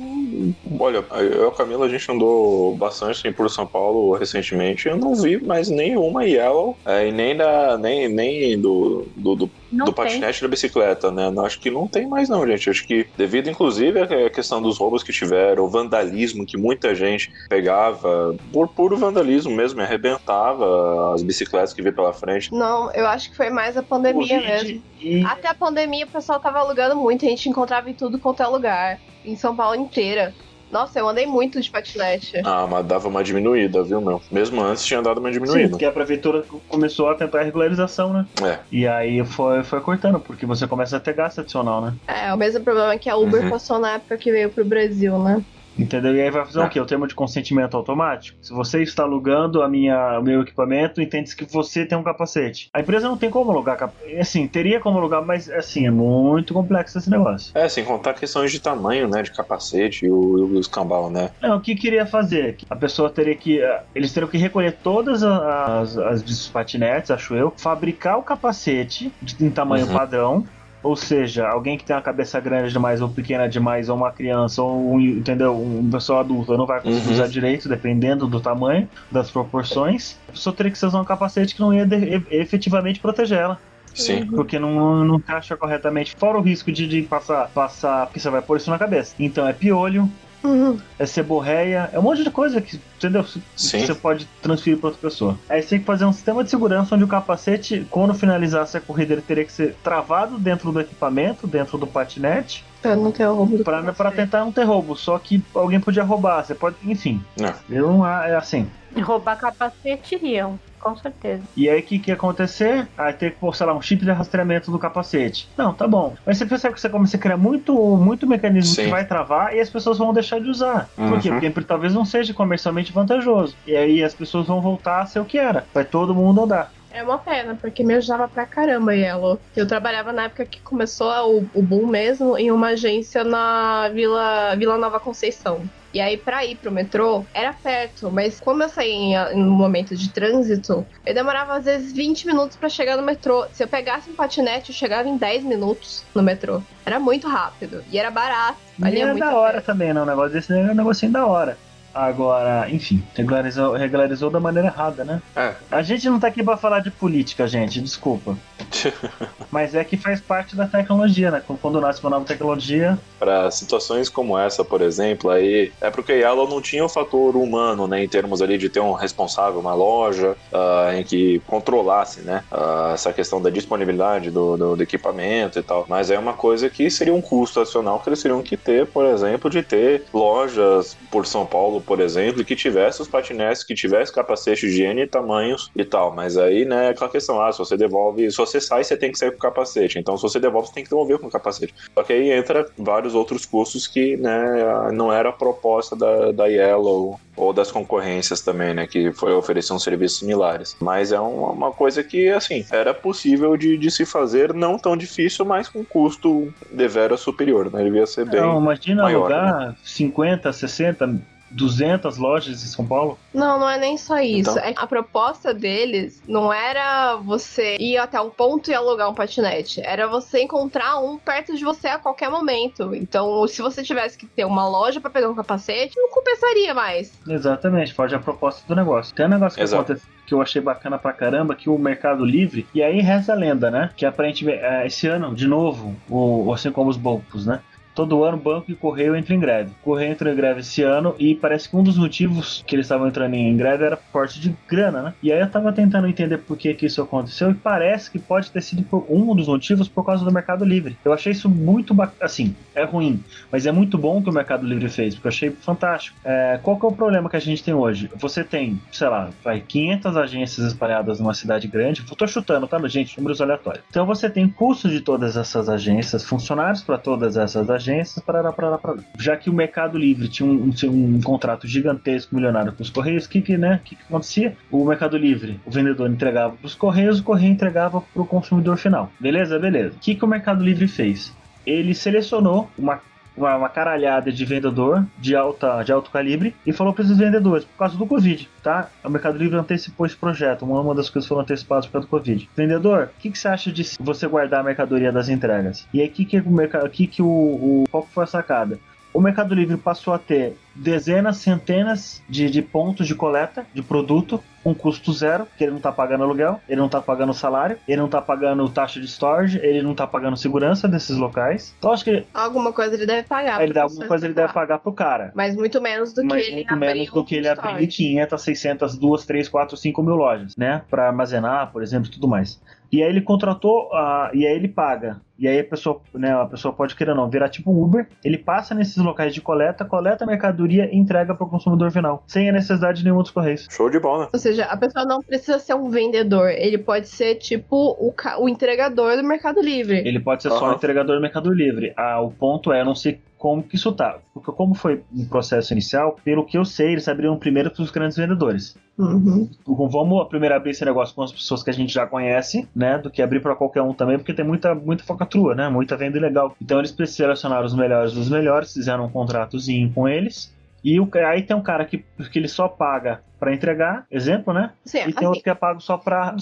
[0.78, 4.96] olha, eu e a Camila, a gente andou bastante assim, por São Paulo recentemente, eu
[4.96, 9.86] não vi mais nenhuma Yellow, é, e nem, da, nem, nem do, do, do, Não
[9.86, 11.32] do patinete e da bicicleta, né?
[11.38, 12.68] Acho que não tem mais não, gente.
[12.68, 17.32] Acho que devido, inclusive, à questão dos roubos que tiveram, o vandalismo que muita gente
[17.48, 22.52] pegava, por puro vandalismo mesmo, e arrebentava as bicicletas que via pela frente.
[22.52, 24.82] Não, eu acho que foi mais a pandemia mesmo.
[25.00, 28.42] E, Até a pandemia o pessoal tava alugando muito, a gente encontrava em tudo quanto
[28.42, 29.00] é lugar.
[29.24, 30.34] Em São Paulo inteira.
[30.72, 32.32] Nossa, eu andei muito de patinete.
[32.44, 34.20] Ah, mas dava uma diminuída, viu, meu?
[34.30, 35.68] Mesmo antes tinha dado uma sim, diminuída.
[35.68, 38.28] porque a prefeitura começou a tentar a regularização, né?
[38.44, 38.66] É.
[38.70, 41.96] E aí foi, foi cortando, porque você começa a ter gasto adicional, né?
[42.06, 43.48] É, o mesmo problema que a Uber Uhum.
[43.48, 45.44] passou na época que veio pro Brasil, né?
[45.76, 46.14] Entendeu?
[46.14, 46.78] E aí vai fazer o quê?
[46.80, 48.36] O termo de consentimento automático?
[48.42, 52.68] Se você está alugando a minha, o meu equipamento, entende-se que você tem um capacete.
[52.74, 54.16] A empresa não tem como alugar capacete.
[54.18, 57.50] Assim, teria como alugar, mas assim, é muito complexo esse negócio.
[57.54, 59.22] É, sem contar questões de tamanho, né?
[59.22, 61.30] De capacete e o, o escambau, né?
[61.40, 62.56] Não, o que queria fazer?
[62.68, 63.60] A pessoa teria que.
[63.60, 69.16] eh, Eles teriam que recolher todas as, as dos patinetes, acho eu, fabricar o capacete
[69.20, 69.92] de, em tamanho Uhum.
[69.92, 70.44] padrão.
[70.82, 74.60] Ou seja, alguém que tem uma cabeça grande demais ou pequena demais, ou uma criança,
[74.62, 75.56] ou um, entendeu?
[75.56, 77.12] Um pessoa adulta não vai conseguir Uhum.
[77.14, 80.16] usar direito, dependendo do tamanho, das proporções.
[80.28, 83.58] A pessoa teria que usar um capacete que não ia de- efetivamente proteger ela.
[83.94, 84.26] Sim.
[84.26, 86.14] Porque não, não encaixa corretamente.
[86.18, 88.06] Fora o risco de, de passar, passar.
[88.06, 89.14] Porque você vai pôr isso na cabeça.
[89.20, 90.08] Então é piolho,
[90.44, 90.78] Uhum.
[90.98, 93.22] é seborreia, é um monte de coisa que, entendeu?
[93.22, 93.40] Que.
[93.56, 95.38] Você pode transferir para outra pessoa.
[95.48, 98.80] Aí você tem que fazer um sistema de segurança onde o capacete, quando finalizasse a
[98.80, 103.24] corrida, ele teria que ser travado dentro do equipamento, dentro do patinete, Pra não ter
[103.24, 104.16] roubo para capacete.
[104.16, 104.96] tentar não ter roubo.
[104.96, 107.22] Só que alguém podia roubar, você pode, enfim.
[107.40, 107.54] É.
[107.70, 108.68] Eu não é assim.
[109.00, 111.42] Roubar capacete iriam, com certeza.
[111.56, 112.88] E aí o que, que ia acontecer?
[112.98, 115.48] Aí ter que pôr, sei lá, um chip de rastreamento do capacete.
[115.56, 116.14] Não, tá bom.
[116.26, 118.84] Mas você percebe que você começa a criar muito, muito mecanismo Sim.
[118.84, 120.88] que vai travar e as pessoas vão deixar de usar.
[120.96, 121.30] Por quê?
[121.30, 121.50] Uhum.
[121.52, 123.56] Porque talvez não seja comercialmente vantajoso.
[123.66, 125.64] E aí as pessoas vão voltar a ser o que era.
[125.72, 126.72] Vai todo mundo andar.
[126.92, 129.40] É uma pena, porque me ajudava pra caramba Yellow.
[129.56, 134.54] Eu trabalhava na época que começou o, o boom mesmo em uma agência na Vila,
[134.56, 135.62] Vila Nova Conceição.
[135.94, 140.08] E aí, pra ir pro metrô, era perto, mas como eu saía um momento de
[140.10, 143.46] trânsito, eu demorava às vezes 20 minutos pra chegar no metrô.
[143.52, 146.62] Se eu pegasse um patinete, eu chegava em 10 minutos no metrô.
[146.86, 148.58] Era muito rápido e era barato.
[148.78, 149.62] E Valia é muito da hora pena.
[149.62, 150.00] também, né?
[150.00, 151.58] O negócio desse é um negocinho da hora.
[151.94, 155.20] Agora, enfim, regularizou, regularizou da maneira errada, né?
[155.36, 155.54] É.
[155.70, 158.36] A gente não tá aqui pra falar de política, gente, desculpa.
[159.50, 161.42] Mas é que faz parte da tecnologia, né?
[161.60, 166.48] Quando nasce uma nova tecnologia, Para situações como essa, por exemplo, aí é porque Yellow
[166.48, 170.36] não tinha o fator humano, né, em termos ali de ter um responsável, uma loja
[170.52, 175.62] ah, em que controlasse, né, ah, essa questão da disponibilidade do, do- do equipamento e
[175.62, 175.84] tal.
[175.88, 179.04] Mas é uma coisa que seria um custo adicional que eles teriam que ter, por
[179.04, 184.12] exemplo, de ter lojas por São Paulo, por exemplo, que tivesse os patinetes, que tivesse
[184.12, 186.14] capacete de N tamanhos e tal.
[186.14, 189.12] Mas aí, né, é aquela questão, ah, se você devolve, se você sai, você tem
[189.12, 189.98] que sair com capacete.
[189.98, 191.74] Então, se você devolve, você tem que devolver com capacete.
[191.94, 196.46] Só que aí entra vários outros custos que, né, não era a proposta da, da
[196.46, 200.76] Yellow ou das concorrências também, né, que foi oferecer uns serviços similares.
[200.80, 204.96] Mas é uma, uma coisa que, assim, era possível de, de se fazer, não tão
[204.96, 209.76] difícil, mas com custo devera superior, né, devia ser bem Não, imagina maior, alugar né?
[209.82, 211.20] 50, 60,
[211.52, 213.18] 200 lojas em São Paulo.
[213.32, 214.50] Não, não é nem só isso.
[214.50, 214.62] Então?
[214.62, 219.80] É a proposta deles não era você ir até um ponto e alugar um patinete.
[219.84, 222.94] Era você encontrar um perto de você a qualquer momento.
[222.94, 227.12] Então, se você tivesse que ter uma loja pra pegar um capacete, não compensaria mais.
[227.28, 229.14] Exatamente, pode a proposta do negócio.
[229.14, 229.82] Tem um negócio que Exato.
[229.82, 233.36] acontece que eu achei bacana pra caramba, que o Mercado Livre, e aí reza a
[233.36, 233.90] lenda, né?
[233.96, 237.60] Que aparentemente, eh, esse ano, de novo, o, assim como os bancos, né?
[237.94, 239.70] Todo ano banco e correio entram em greve.
[239.82, 242.86] O correio entrou em greve esse ano e parece que um dos motivos que eles
[242.86, 245.14] estavam entrando em greve era corte de grana, né?
[245.22, 248.50] E aí eu tava tentando entender por que, que isso aconteceu e parece que pode
[248.50, 250.96] ter sido um dos motivos por causa do Mercado Livre.
[251.04, 252.16] Eu achei isso muito bacana.
[252.22, 255.50] Assim, é ruim, mas é muito bom que o Mercado Livre fez, porque eu achei
[255.50, 256.16] fantástico.
[256.24, 258.10] É, qual que é o problema que a gente tem hoje?
[258.16, 262.02] Você tem, sei lá, vai 500 agências espalhadas numa cidade grande.
[262.08, 263.18] Eu tô chutando, tá, gente?
[263.18, 263.84] Números aleatórios.
[263.90, 267.81] Então você tem custo de todas essas agências, funcionários para todas essas agências,
[268.24, 269.02] parará, parará, parará.
[269.18, 273.26] Já que o Mercado Livre tinha um, tinha um contrato gigantesco, milionário com os Correios,
[273.26, 274.56] o que que, né, que que acontecia?
[274.70, 278.76] O Mercado Livre, o vendedor entregava para os Correios, o Correio entregava para o consumidor
[278.76, 279.10] final.
[279.18, 279.58] Beleza?
[279.58, 279.94] Beleza.
[279.96, 281.34] O que que o Mercado Livre fez?
[281.66, 283.00] Ele selecionou uma
[283.36, 287.64] uma, uma caralhada de vendedor de, alta, de alto calibre e falou para esses vendedores,
[287.64, 288.88] por causa do Covid, tá?
[289.04, 292.48] O Mercado Livre antecipou esse projeto, uma, das coisas foram antecipadas por causa do Covid.
[292.56, 295.86] Vendedor, o que, que você acha de você guardar a mercadoria das entregas?
[295.92, 298.78] E aí, que que o mercado, que que o, o qual foi a sacada?
[299.12, 304.42] O Mercado Livre passou a ter dezenas, centenas de, de pontos de coleta de produto
[304.62, 308.00] com custo zero, que ele não tá pagando aluguel, ele não tá pagando salário, ele
[308.00, 311.74] não tá pagando taxa de storage, ele não tá pagando segurança desses locais.
[311.78, 313.62] Então acho que Alguma coisa ele deve pagar.
[313.62, 315.32] ele dá alguma coisa ele deve pagar pro cara.
[315.34, 317.86] Mas muito menos do que Mas ele muito menos do que ele um abrir storage.
[317.88, 320.82] 500, 600, 2, 3, 4, 5 mil lojas, né?
[320.88, 322.60] Pra armazenar, por exemplo, tudo mais.
[322.92, 325.18] E aí ele contratou, ah, e aí ele paga.
[325.38, 328.36] E aí a pessoa, né, a pessoa pode querer ou não, virar tipo Uber, ele
[328.36, 330.26] passa nesses locais de coleta, coleta a
[330.62, 333.66] mercadoria e entrega pro consumidor final, sem a necessidade de nenhum dos correios.
[333.70, 334.28] Show de bola.
[334.32, 338.48] Ou seja, a pessoa não precisa ser um vendedor, ele pode ser tipo o, o
[338.48, 339.98] entregador do Mercado Livre.
[339.98, 340.72] Ele pode ser só Aham.
[340.72, 341.92] um entregador do Mercado Livre.
[341.96, 344.20] Ah, o ponto é, não sei como que isso tá.
[344.32, 347.90] Porque como foi um processo inicial, pelo que eu sei, eles abriram primeiro para os
[347.90, 348.76] grandes vendedores.
[348.96, 349.50] Uhum.
[349.60, 352.98] Então, Vamos primeiro abrir esse negócio com as pessoas que a gente já conhece, né?
[352.98, 355.68] Do que abrir para qualquer um também, porque tem muita, muita focatrua, né?
[355.68, 356.54] Muita venda ilegal.
[356.62, 360.54] Então eles selecionaram os melhores dos melhores, fizeram um contratozinho com eles.
[360.84, 364.70] E o, aí tem um cara que, que ele só paga para entregar, exemplo, né?
[364.84, 366.36] Sim, E tem assim, outro que é pago só para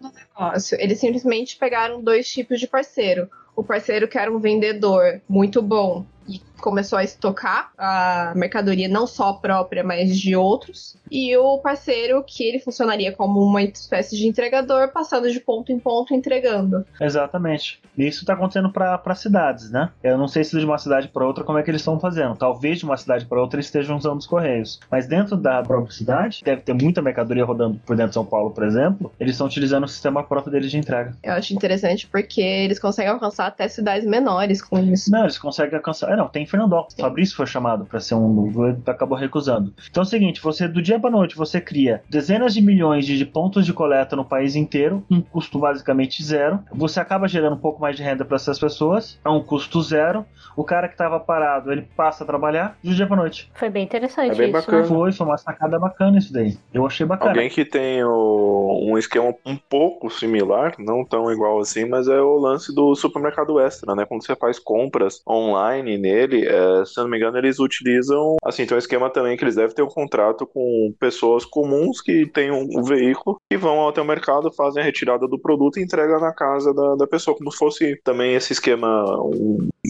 [0.00, 0.78] no negócio.
[0.80, 3.28] Eles simplesmente pegaram dois tipos de parceiro.
[3.58, 9.06] O parceiro que era um vendedor muito bom e começou a estocar a mercadoria não
[9.06, 10.96] só própria, mas de outros.
[11.10, 15.78] E o parceiro que ele funcionaria como uma espécie de entregador, passando de ponto em
[15.78, 16.84] ponto entregando.
[17.00, 17.80] Exatamente.
[17.96, 19.90] E isso tá acontecendo para cidades, né?
[20.02, 22.36] Eu não sei se de uma cidade para outra como é que eles estão fazendo.
[22.36, 24.78] Talvez de uma cidade para outra eles estejam usando os correios.
[24.90, 28.50] Mas dentro da própria cidade, deve ter muita mercadoria rodando por dentro de São Paulo,
[28.50, 29.10] por exemplo.
[29.18, 31.16] Eles estão utilizando o sistema próprio deles de entrega.
[31.22, 35.10] Eu acho interessante porque eles conseguem alcançar até cidades menores com isso.
[35.10, 36.12] Não, eles conseguem alcançar.
[36.12, 36.94] É, não, tem Fernandópolis.
[36.94, 37.02] Sim.
[37.02, 38.52] Fabrício foi chamado para ser um.
[38.86, 39.72] acabou recusando.
[39.90, 43.16] Então é o seguinte: você, do dia para noite, você cria dezenas de milhões de,
[43.18, 46.60] de pontos de coleta no país inteiro, um custo basicamente zero.
[46.72, 50.24] Você acaba gerando um pouco mais de renda para essas pessoas, a um custo zero.
[50.56, 53.50] O cara que estava parado, ele passa a trabalhar do dia para noite.
[53.54, 54.52] Foi bem interessante É bem isso.
[54.60, 54.82] bacana.
[54.82, 54.88] né?
[54.88, 56.56] Foi, foi uma sacada bacana isso daí.
[56.74, 57.30] Eu achei bacana.
[57.30, 62.20] Alguém que tem o- um esquema um pouco similar, não tão igual assim, mas é
[62.20, 64.04] o lance do supermercado extra, né?
[64.06, 68.36] Quando você faz compras online nele, é, se eu não me engano, eles utilizam.
[68.44, 72.26] Assim, tem um esquema também que eles devem ter um contrato com pessoas comuns que
[72.26, 75.82] têm um, um veículo e vão até o mercado, fazem a retirada do produto e
[75.82, 79.04] entregam na casa da, da pessoa, como se fosse também esse esquema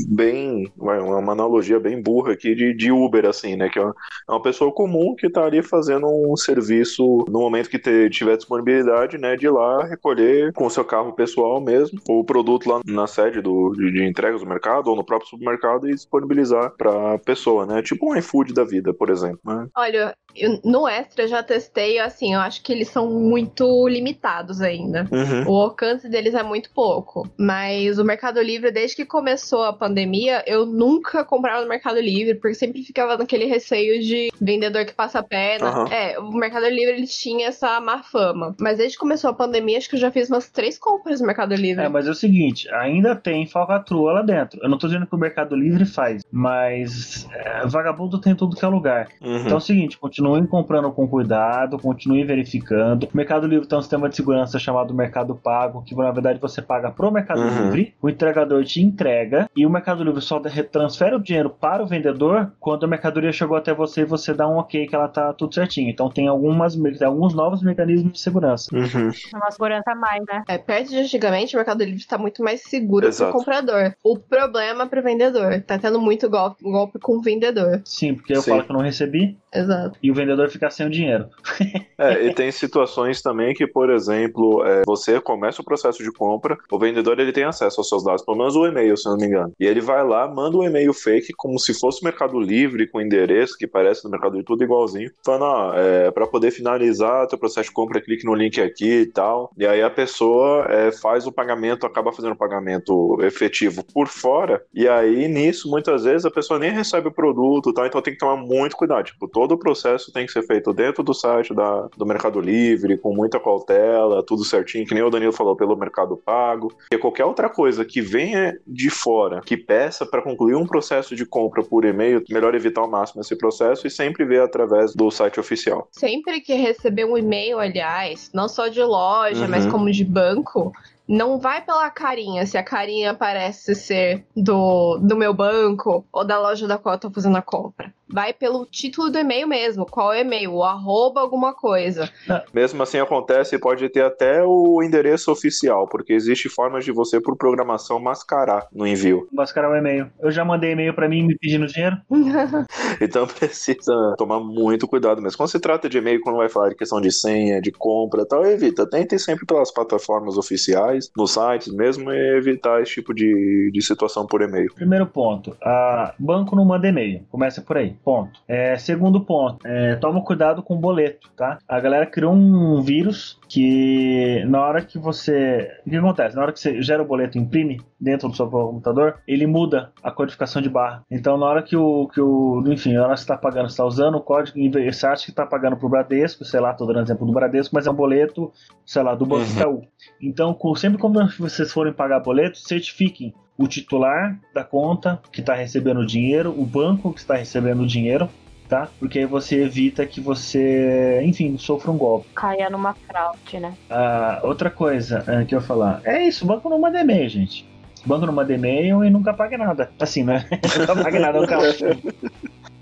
[0.08, 0.70] bem.
[0.76, 3.68] Uma analogia bem burra aqui de, de Uber, assim, né?
[3.68, 3.94] Que é uma,
[4.28, 8.37] é uma pessoa comum que tá ali fazendo um serviço no momento que te- tiver
[8.37, 12.80] disponibilidade, né, de ir lá recolher com o seu carro pessoal mesmo o produto lá
[12.87, 17.18] na sede do, de, de entregas do mercado ou no próprio supermercado e disponibilizar pra
[17.18, 17.83] pessoa, né?
[17.83, 19.66] Tipo um iFood da vida, por exemplo, né?
[19.77, 24.61] Olha, eu- no Extra eu já testei, assim, eu acho que eles são muito limitados
[24.61, 25.07] ainda.
[25.11, 25.51] Uhum.
[25.53, 27.29] O alcance deles é muito pouco.
[27.38, 32.35] Mas o Mercado Livre, desde que começou a pandemia, eu nunca comprava no Mercado Livre,
[32.35, 35.68] porque sempre ficava naquele receio de vendedor que passa a perna.
[35.68, 35.88] Aham.
[35.92, 38.55] É, o Mercado Livre ele tinha essa má fama.
[38.61, 41.27] Mas desde que começou a pandemia, acho que eu já fiz umas três compras no
[41.27, 41.85] Mercado Livre.
[41.85, 44.59] É, mas é o seguinte, ainda tem falcatrua lá dentro.
[44.62, 48.57] Eu não tô dizendo que o Mercado Livre faz, mas é, vagabundo tem em tudo
[48.57, 49.09] que é lugar.
[49.20, 49.38] Uhum.
[49.38, 53.09] Então é o seguinte, continuem comprando com cuidado, continuem verificando.
[53.12, 56.61] O Mercado Livre tem um sistema de segurança chamado Mercado Pago, que na verdade você
[56.62, 57.64] paga pro Mercado Uhum.
[57.64, 61.87] Livre, o entregador te entrega e o Mercado Livre só transfere o dinheiro para o
[61.87, 65.33] vendedor quando a mercadoria chegou até você e você dá um ok que ela tá
[65.33, 65.90] tudo certinho.
[65.90, 68.68] Então tem algumas tem alguns novos mecanismos de segurança.
[68.74, 69.11] Uhum.
[69.35, 70.42] Uma segurança a mais, né?
[70.48, 73.32] É, perto de antigamente, o Mercado Livre está muito mais seguro Exato.
[73.32, 73.94] pro comprador.
[74.02, 75.62] O problema é pro vendedor.
[75.66, 77.80] Tá tendo muito golpe, golpe com o vendedor.
[77.84, 78.50] Sim, porque eu Sim.
[78.50, 79.98] falo que eu não recebi Exato.
[80.02, 81.28] e o vendedor fica sem o dinheiro.
[82.00, 86.56] É, e tem situações também que, por exemplo, é, você começa o processo de compra,
[86.70, 89.18] o vendedor ele tem acesso aos seus dados, pelo menos o e-mail, se eu não
[89.18, 89.52] me engano.
[89.58, 93.00] E ele vai lá, manda um e-mail fake, como se fosse o Mercado Livre, com
[93.00, 97.36] endereço que parece do Mercado Livre, tudo igualzinho, falando, ó, é, para poder finalizar teu
[97.36, 99.50] processo de compra, clique no link aqui e tal.
[99.58, 104.62] E aí a pessoa é, faz o pagamento, acaba fazendo o pagamento efetivo por fora,
[104.72, 108.12] e aí nisso, muitas vezes, a pessoa nem recebe o produto e tal, então tem
[108.12, 109.04] que tomar muito cuidado.
[109.06, 112.98] Tipo, todo o processo tem que ser feito dentro do site da, do Mercado Livre,
[112.98, 116.68] com muita cautela, tudo certinho, que nem o Danilo falou, pelo Mercado Pago.
[116.68, 121.24] Porque qualquer outra coisa que venha de fora, que peça para concluir um processo de
[121.26, 125.38] compra por e-mail, melhor evitar ao máximo esse processo e sempre ver através do site
[125.40, 125.88] oficial.
[125.92, 129.50] Sempre que receber um e-mail, aliás, não só de loja, Uhum.
[129.50, 130.72] mas como de banco,
[131.08, 136.38] não vai pela carinha, se a carinha parece ser do, do meu banco ou da
[136.38, 137.92] loja da qual eu tô fazendo a compra.
[138.10, 139.86] Vai pelo título do e-mail mesmo.
[139.86, 140.54] Qual é o e-mail?
[140.54, 142.10] O arroba alguma coisa.
[142.52, 147.20] Mesmo assim acontece e pode ter até o endereço oficial, porque existe formas de você,
[147.20, 149.28] por programação, mascarar no envio.
[149.32, 150.10] Mascarar o e-mail.
[150.20, 151.96] Eu já mandei e-mail pra mim me pedindo dinheiro.
[153.00, 155.36] Então precisa tomar muito cuidado mesmo.
[155.36, 158.26] Quando se trata de e-mail, quando vai falar de questão de senha, de compra e
[158.26, 158.88] tal, evita.
[158.88, 164.26] Tentem sempre pelas plataformas oficiais, nos sites mesmo, e evitar esse tipo de, de situação
[164.26, 164.72] por e-mail.
[164.74, 167.24] Primeiro ponto, a banco não manda e-mail.
[167.30, 167.96] Começa por aí.
[168.04, 168.40] Ponto.
[168.48, 171.58] É, segundo ponto, é, toma cuidado com o boleto, tá?
[171.68, 175.70] A galera criou um vírus que na hora que você.
[175.87, 176.34] O que acontece?
[176.37, 179.90] Na hora que você gera o boleto e imprime dentro do seu computador, ele muda
[180.02, 181.04] a codificação de barra.
[181.11, 182.08] Então, na hora que o.
[182.08, 184.58] Que o enfim, na hora que você está pagando, você está usando o código,
[184.90, 187.87] você acha que está pagando pro Bradesco, sei lá, tô dando exemplo do Bradesco, mas
[187.87, 188.52] é um boleto,
[188.87, 189.52] sei lá, do Banco Uhum.
[189.56, 189.82] Itaú.
[190.22, 195.52] Então, com- sempre quando vocês forem pagar boleto, certifiquem o titular da conta que está
[195.52, 198.30] recebendo o dinheiro, o banco que está recebendo o dinheiro,
[198.68, 198.88] tá?
[199.00, 202.28] Porque aí você evita que você, enfim, sofra um golpe.
[202.34, 203.74] Caia numa fraude, né?
[203.90, 207.28] Ah, outra coisa eh, que eu ia falar, é isso, o banco não manda e-mail,
[207.28, 207.68] gente.
[208.06, 209.90] O banco não manda e-mail e nunca paga nada.
[209.98, 210.46] Assim, né?
[210.78, 211.58] nunca paga nada, nunca...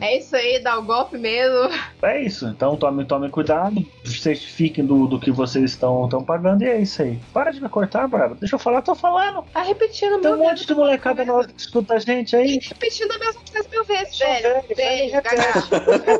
[0.00, 1.70] É isso aí, dá o golpe mesmo.
[2.02, 6.68] É isso, então tome, tome cuidado, certifiquem do, do que vocês estão estão pagando e
[6.68, 7.18] é isso aí.
[7.32, 8.34] Para de me cortar, Bárbara.
[8.38, 9.42] Deixa eu falar, tô falando.
[9.52, 12.58] Tá repetindo Tem um monte de molecada nova que escuta a gente aí.
[12.62, 14.62] Repetindo a mesma coisa mil vezes, velho.
[14.76, 15.22] velho,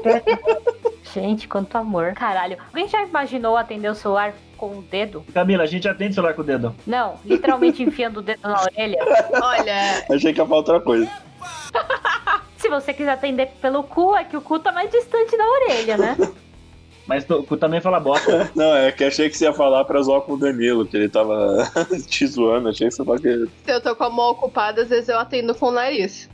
[0.05, 0.25] Velho.
[1.13, 2.15] Gente, quanto amor.
[2.15, 2.57] Caralho.
[2.69, 5.25] Alguém já imaginou atender o celular com o dedo?
[5.33, 6.75] Camila, a gente atende celular com o dedo.
[6.87, 8.99] Não, literalmente enfiando o dedo na orelha.
[9.43, 11.09] Olha, Achei que ia falar outra coisa.
[12.81, 15.97] Se você quiser atender pelo cu, é que o cu tá mais distante da orelha,
[15.97, 16.17] né?
[17.07, 18.51] Mas tu, tu também fala bosta.
[18.57, 21.09] Não, é que achei que você ia falar pra zoar com o Danilo, que ele
[21.09, 21.71] tava
[22.09, 22.71] te zoando.
[22.71, 23.47] Achei que você falou que.
[23.65, 26.29] se eu tô com a mão ocupada, às vezes eu atendo com o nariz.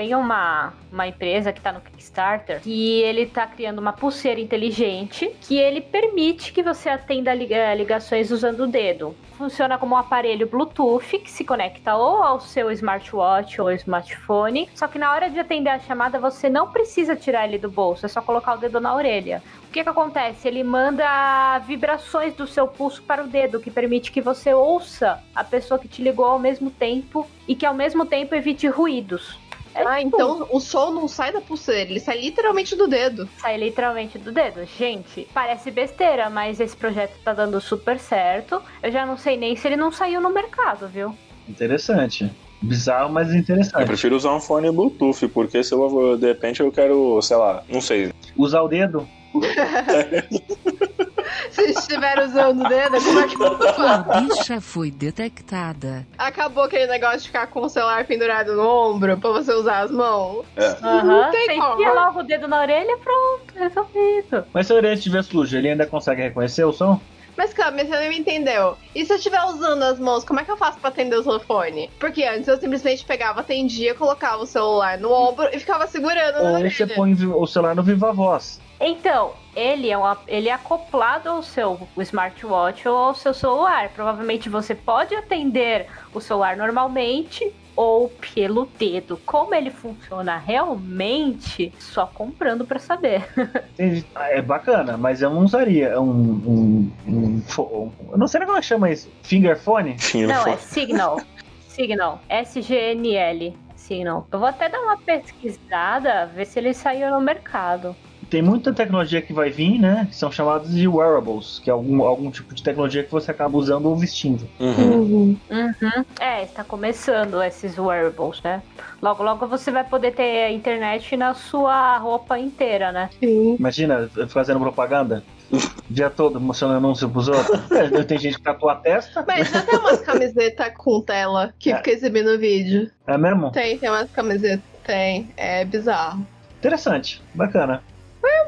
[0.00, 5.30] Tem uma, uma empresa que tá no Kickstarter que ele tá criando uma pulseira inteligente
[5.42, 9.14] que ele permite que você atenda liga- ligações usando o dedo.
[9.36, 14.70] Funciona como um aparelho Bluetooth que se conecta ou ao seu smartwatch ou smartphone.
[14.74, 18.06] Só que na hora de atender a chamada você não precisa tirar ele do bolso,
[18.06, 19.42] é só colocar o dedo na orelha.
[19.68, 20.48] O que, que acontece?
[20.48, 25.44] Ele manda vibrações do seu pulso para o dedo, que permite que você ouça a
[25.44, 29.38] pessoa que te ligou ao mesmo tempo e que ao mesmo tempo evite ruídos.
[29.74, 33.28] É Ah, tipo, então o som não sai da pulseira, ele sai literalmente do dedo.
[33.38, 34.64] Sai literalmente do dedo.
[34.64, 38.60] Gente, parece besteira, mas esse projeto tá dando super certo.
[38.82, 41.16] Eu já não sei nem se ele não saiu no mercado, viu?
[41.48, 42.30] Interessante.
[42.62, 43.86] Bizarro, mas Eu interessante.
[43.86, 47.80] prefiro usar um fone Bluetooth, porque se eu, de repente eu quero, sei lá, não
[47.80, 48.12] sei.
[48.36, 49.08] Usar o dedo?
[51.50, 56.06] Se estiver usando o dedo, como é que A bicha foi detectada.
[56.18, 59.90] Acabou aquele negócio de ficar com o celular pendurado no ombro pra você usar as
[59.90, 60.44] mãos.
[60.56, 60.76] É.
[60.82, 61.74] Aham, tem como.
[61.74, 64.44] enfia logo o dedo na orelha pronto, resolvido.
[64.52, 67.00] Mas se a orelha estiver suja, ele ainda consegue reconhecer o som?
[67.36, 68.76] Mas calma, você não me entendeu.
[68.94, 71.22] E se eu estiver usando as mãos, como é que eu faço pra atender o
[71.22, 71.90] telefone?
[71.98, 76.58] Porque antes eu simplesmente pegava, atendia, colocava o celular no ombro e ficava segurando na
[76.58, 78.60] Ou você põe o celular no Viva Voz.
[78.80, 83.90] Então, ele é, uma, ele é acoplado ao seu smartwatch ou ao seu celular.
[83.90, 89.18] Provavelmente você pode atender o celular normalmente ou pelo dedo.
[89.26, 93.22] Como ele funciona realmente, só comprando pra saber.
[93.74, 94.04] Entendi.
[94.16, 96.10] É bacana, mas eu não usaria É um.
[96.10, 99.10] um, um, um- eu não sei como é que chama isso.
[99.22, 99.96] Fingerphone?
[100.26, 101.20] Não, é Signal.
[101.68, 102.20] Signal.
[102.28, 103.56] S-G-N-L.
[103.76, 104.26] Signal.
[104.32, 107.94] Eu vou até dar uma pesquisada, ver se ele saiu no mercado.
[108.30, 110.06] Tem muita tecnologia que vai vir, né?
[110.08, 113.58] Que são chamados de wearables, que é algum, algum tipo de tecnologia que você acaba
[113.58, 114.48] usando ou vestindo.
[114.60, 115.36] Uhum.
[115.50, 116.04] Uhum.
[116.20, 118.62] É, está começando esses wearables, né?
[119.02, 123.10] Logo, logo você vai poder ter a internet na sua roupa inteira, né?
[123.18, 123.56] Sim.
[123.58, 125.24] Imagina fazendo propaganda.
[125.50, 125.58] O
[125.90, 127.68] dia todo mostrando anúncio pros outros.
[127.72, 129.24] É, Tem gente que tatua a testa.
[129.26, 131.76] Mas já tem umas camisetas com tela que É.
[131.78, 132.88] fica exibindo vídeo.
[133.08, 133.50] É mesmo?
[133.50, 134.62] Tem, tem umas camisetas.
[134.84, 135.28] Tem.
[135.36, 136.24] É bizarro.
[136.60, 137.20] Interessante.
[137.34, 137.82] Bacana.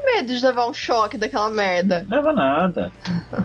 [0.04, 2.04] Medo de levar um choque daquela merda.
[2.08, 2.92] Não leva nada.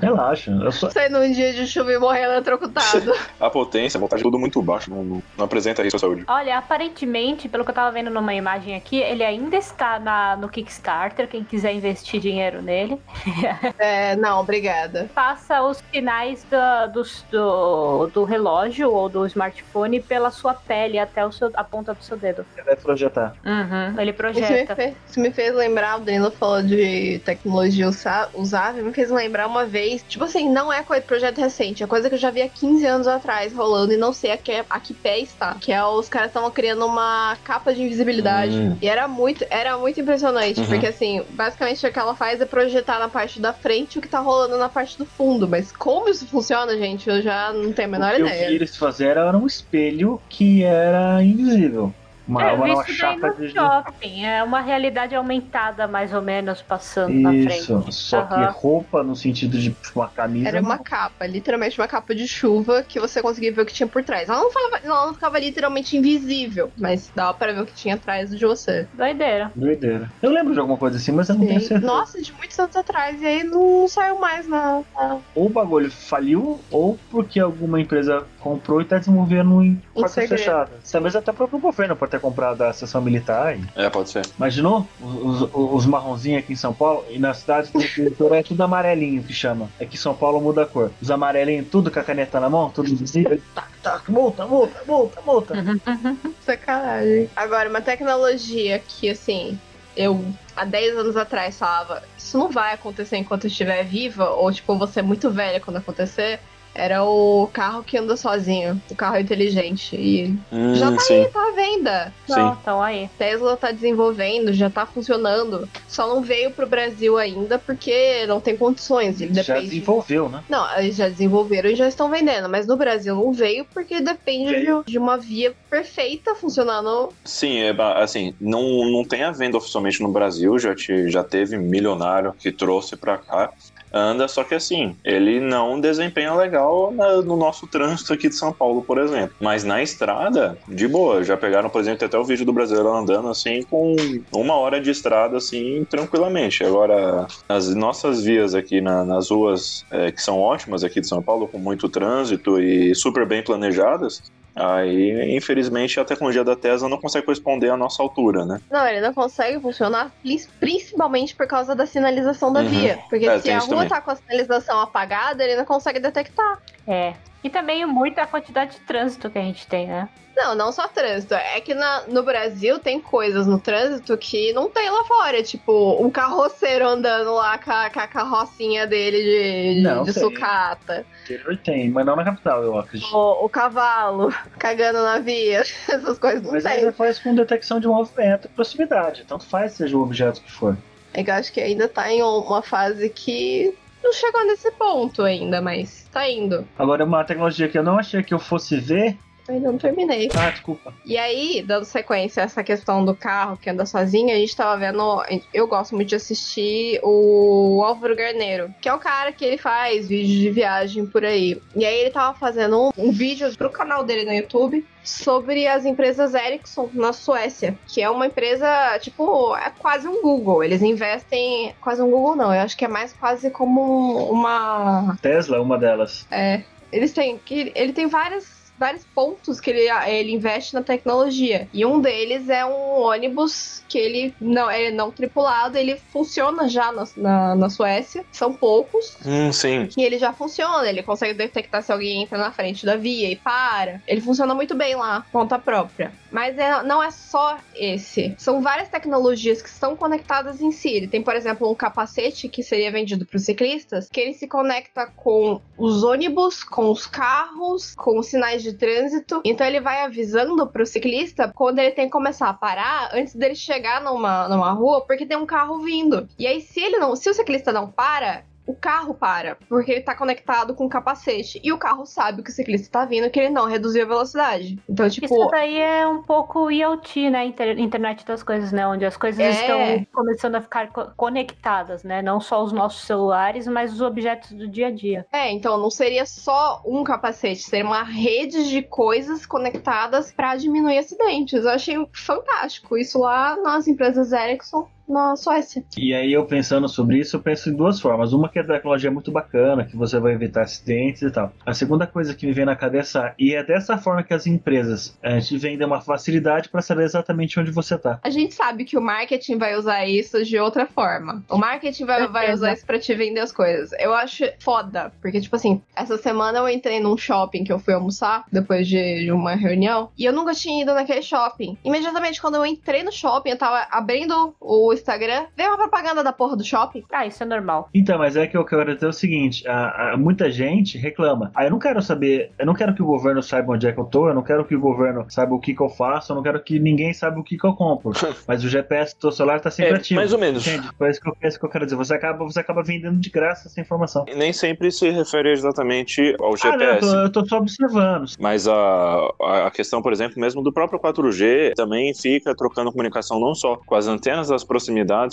[0.01, 0.51] Relaxa.
[0.51, 0.89] Eu só...
[0.89, 3.13] Sair num dia de chuva e morrer eletrocutado.
[3.39, 6.25] A potência, a voltagem tudo muito baixo, não, não, não apresenta risco à saúde.
[6.27, 10.49] Olha, aparentemente, pelo que eu tava vendo numa imagem aqui, ele ainda está na, no
[10.49, 12.99] Kickstarter, quem quiser investir dinheiro nele.
[13.77, 15.09] é, não, obrigada.
[15.13, 21.25] Passa os sinais da- dos- do, do relógio ou do smartphone pela sua pele até
[21.25, 22.45] o seu, a ponta do seu dedo.
[22.55, 23.35] Você deve projetar.
[23.45, 24.75] Uhum, ele Isso me, projeta.
[24.75, 27.87] fez, isso me fez lembrar, o Danilo falou de tecnologia
[28.33, 32.09] usável, me fez lembrar uma vez, tipo assim, não é coisa projeto recente, é coisa
[32.09, 34.79] que eu já vi há 15 anos atrás rolando e não sei a que, a
[34.79, 35.55] que pé está.
[35.55, 38.53] Que é os caras estavam criando uma capa de invisibilidade.
[38.55, 38.77] Hum.
[38.81, 40.67] E era muito, era muito impressionante, Uhum.
[40.67, 44.07] porque assim, basicamente o que ela faz é projetar na parte da frente o que
[44.07, 45.47] tá rolando na parte do fundo.
[45.47, 48.47] Mas como isso funciona, gente, eu já não tenho a menor o que ideia.
[48.49, 51.93] vi eles fizeram era um espelho que era invisível.
[52.27, 53.49] Uma, É, eu uma, vi uma isso daí chapa no de.
[53.53, 54.25] shopping.
[54.25, 57.59] É uma realidade aumentada, mais ou menos, passando na frente.
[57.59, 58.51] Isso, só que Aham.
[58.51, 60.47] roupa no sentido de tipo, uma camisa.
[60.49, 63.87] Era uma capa, literalmente uma capa de chuva que você conseguia ver o que tinha
[63.87, 64.27] por trás.
[64.27, 67.95] Ela não, falava, ela não ficava literalmente invisível, mas dava pra ver o que tinha
[67.95, 68.87] atrás de você.
[68.93, 69.51] Doideira.
[69.55, 70.11] Doideira.
[70.21, 71.67] Eu lembro de alguma coisa assim, mas eu não tenho Sim.
[71.67, 71.87] certeza.
[71.93, 74.81] Nossa, de muitos anos atrás, e aí não saiu mais na.
[74.95, 80.01] na- Ou o bagulho faliu, ou porque alguma empresa comprou e tá desenvolvendo em Um
[80.01, 80.91] portas fechadas.
[80.91, 83.57] Talvez até o próprio governo pode ter comprado a seção militar.
[83.57, 84.25] e- É, pode ser.
[84.37, 84.87] Imaginou?
[85.01, 88.61] Os, os, os marronzinhos aqui em São Paulo, e na cidade do interior é tudo
[88.63, 89.69] amarelinho que chama.
[89.79, 90.91] É que São Paulo muda a cor.
[91.01, 93.39] Os amarelinhos, tudo com a caneta na mão, tudo invisível.
[93.55, 95.53] Tac, tac, multa, multa, multa, multa.
[96.41, 97.29] Sacanagem.
[97.35, 99.59] Agora, uma tecnologia que, assim,
[99.95, 100.23] eu
[100.55, 104.77] há 10 anos atrás falava, isso não vai acontecer enquanto eu estiver viva, ou tipo,
[104.77, 106.39] você é muito velha quando acontecer.
[106.77, 109.95] Era o carro que anda sozinho, o carro inteligente.
[109.95, 111.13] E Hum, já tá sim.
[111.15, 112.13] aí, tá à venda.
[112.29, 113.09] Não, então aí.
[113.17, 115.67] Tesla tá desenvolvendo, já tá funcionando.
[115.87, 119.19] Só não veio pro Brasil ainda porque não tem condições.
[119.19, 120.43] Ele Já desenvolveu, né?
[120.47, 124.51] Não, eles já desenvolveram e já estão vendendo, mas no Brasil não veio porque depende
[124.51, 124.83] Veio.
[124.85, 127.09] de, uma via perfeita funcionando.
[127.25, 128.61] Sim, é, assim, não,
[128.91, 133.17] não tem a venda oficialmente no Brasil, já, te, já teve milionário que trouxe pra
[133.17, 133.51] cá.
[133.97, 138.53] Anda, só que assim, ele não desempenha legal na- no nosso trânsito aqui de São
[138.53, 139.35] Paulo, por exemplo.
[139.41, 141.23] Mas na estrada, de boa.
[141.23, 143.95] Já pegaram, por exemplo, até o vídeo do brasileiro andando assim, com
[144.33, 146.63] uma hora de estrada, assim, tranquilamente.
[146.63, 151.21] Agora, as nossas vias aqui na- nas ruas, é, que são ótimas aqui de São
[151.23, 154.21] Paulo, com muito trânsito e super bem planejadas,
[154.57, 158.59] Aí, infelizmente, a tecnologia da Tesla não consegue corresponder à nossa altura, né?
[158.71, 160.11] Não, ele não consegue funcionar
[160.59, 162.69] principalmente por causa da sinalização da Uhum.
[162.69, 162.99] via.
[163.09, 163.87] Porque É, se a rua também.
[163.89, 166.57] tá com a sinalização apagada, ele não consegue detectar.
[166.87, 167.13] É.
[167.47, 170.09] E também muita quantidade de trânsito que a gente tem, né?
[170.35, 171.33] Não, não só trânsito.
[171.33, 175.41] É que na- no Brasil tem coisas no trânsito que não tem lá fora.
[175.41, 180.13] Tipo, um carroceiro andando lá com a, com a carrocinha dele de, de, Não, de
[180.13, 180.21] tem.
[180.21, 181.05] sucata.
[181.23, 183.15] Interior tem, mas não na capital, eu acredito.
[183.15, 185.61] O, o cavalo cagando na via.
[185.87, 186.81] Essas coisas não Mas tem.
[186.81, 189.23] você faz com detecção de movimento e proximidade.
[189.25, 190.77] Tanto faz seja o objeto que for.
[191.13, 193.73] É que eu acho que ainda tá em uma fase que
[194.07, 196.65] não chegou nesse ponto ainda, mas tá indo.
[196.77, 199.17] Agora, uma tecnologia que eu não achei que eu fosse ver
[199.47, 200.29] Eu ainda não terminei.
[200.35, 200.93] Ah, desculpa.
[201.05, 204.77] E aí, dando sequência a essa questão do carro que anda sozinho, a gente tava
[204.77, 205.23] vendo.
[205.53, 210.07] Eu gosto muito de assistir o Álvaro Garneiro, que é o cara que ele faz
[210.07, 211.61] vídeos de viagem por aí.
[211.75, 215.85] E aí ele tava fazendo um, um vídeo pro canal dele no YouTube sobre as
[215.85, 218.67] empresas Ericsson na Suécia, que é uma empresa,
[218.99, 220.63] tipo, é quase um Google.
[220.63, 221.73] Eles investem.
[221.79, 222.53] Quase um Google, não.
[222.53, 225.17] Eu acho que é mais quase como uma.
[225.21, 226.27] Tesla uma delas.
[226.29, 226.63] É.
[226.91, 227.37] Eles têm.
[227.37, 231.67] que Ele tem várias vários pontos que ele, ele investe na tecnologia.
[231.73, 236.91] E um deles é um ônibus que ele não é não tripulado, ele funciona já
[236.91, 238.25] na, na, na Suécia.
[238.31, 239.17] São poucos.
[239.25, 239.89] Hum, sim.
[239.97, 243.35] E ele já funciona, ele consegue detectar se alguém entra na frente da via e
[243.35, 244.01] para.
[244.07, 246.11] Ele funciona muito bem lá, conta própria.
[246.31, 248.35] Mas é, não é só esse.
[248.37, 250.89] São várias tecnologias que estão conectadas em si.
[250.89, 254.47] Ele tem, por exemplo, um capacete que seria vendido para os ciclistas, que ele se
[254.47, 259.41] conecta com os ônibus, com os carros, com os sinais de trânsito.
[259.45, 263.35] Então ele vai avisando para o ciclista quando ele tem que começar a parar antes
[263.35, 266.27] dele chegar numa, numa rua, porque tem um carro vindo.
[266.37, 270.01] E aí, se ele não, se o ciclista não para, o carro para, porque ele
[270.01, 271.59] tá conectado com o capacete.
[271.63, 274.77] E o carro sabe que o ciclista tá vindo, que ele não reduziu a velocidade.
[274.89, 275.25] Então, tipo.
[275.25, 277.45] Isso daí é um pouco IoT, né?
[277.45, 278.85] Inter internet das coisas, né?
[278.85, 279.49] Onde as coisas É.
[279.51, 282.21] estão começando a ficar co- conectadas, né?
[282.21, 285.25] Não só os nossos celulares, mas os objetos do dia a dia.
[285.31, 290.97] É, então não seria só um capacete, seria uma rede de coisas conectadas para diminuir
[290.97, 291.63] acidentes.
[291.63, 292.97] Eu achei fantástico.
[292.97, 295.83] Isso lá nas empresas Ericsson na Suécia.
[295.97, 298.33] E aí eu pensando sobre isso, eu penso em duas formas.
[298.33, 301.51] Uma que a tecnologia é muito bacana, que você vai evitar acidentes e tal.
[301.65, 305.17] A segunda coisa que me vem na cabeça, e é dessa forma que as empresas
[305.21, 308.19] a gente vendem uma facilidade para saber exatamente onde você tá.
[308.23, 311.43] A gente sabe que o marketing vai usar isso de outra forma.
[311.49, 313.91] O marketing vai, vai usar isso pra te vender as coisas.
[313.99, 317.93] Eu acho foda, porque, tipo assim, essa semana eu entrei num shopping que eu fui
[317.93, 321.77] almoçar, depois de de uma reunião, e eu nunca tinha ido naquele shopping.
[321.83, 326.33] Imediatamente, quando eu entrei no shopping, eu tava abrindo o Instagram, veio uma propaganda da
[326.33, 327.03] porra do shopping.
[327.11, 327.89] Ah, isso é normal.
[327.93, 331.51] Então, mas é que eu quero dizer o seguinte: a- a- muita gente reclama.
[331.55, 333.99] Ah, eu não quero saber, eu não quero que o governo saiba onde é que
[333.99, 336.35] eu tô, eu não quero que o governo saiba o que, que eu faço, eu
[336.35, 338.11] não quero que ninguém saiba o que, que eu compro.
[338.47, 340.19] mas o GPS do teu celular tá sempre É, ativo.
[340.19, 340.65] mais ou menos.
[340.67, 340.89] Entende?
[340.97, 341.95] Foi isso que eu, é isso que eu quero dizer.
[341.97, 344.25] Você acaba, você acaba vendendo de graça essa informação.
[344.27, 346.99] E nem sempre se refere exatamente ao Ah, não, eu GPS.
[347.01, 348.25] tô, eu tô só observando.
[348.39, 349.27] Mas a,
[349.65, 353.95] a questão, por exemplo, mesmo do próprio 4G, também fica trocando comunicação não só com
[353.95, 354.86] as antenas das proximidades,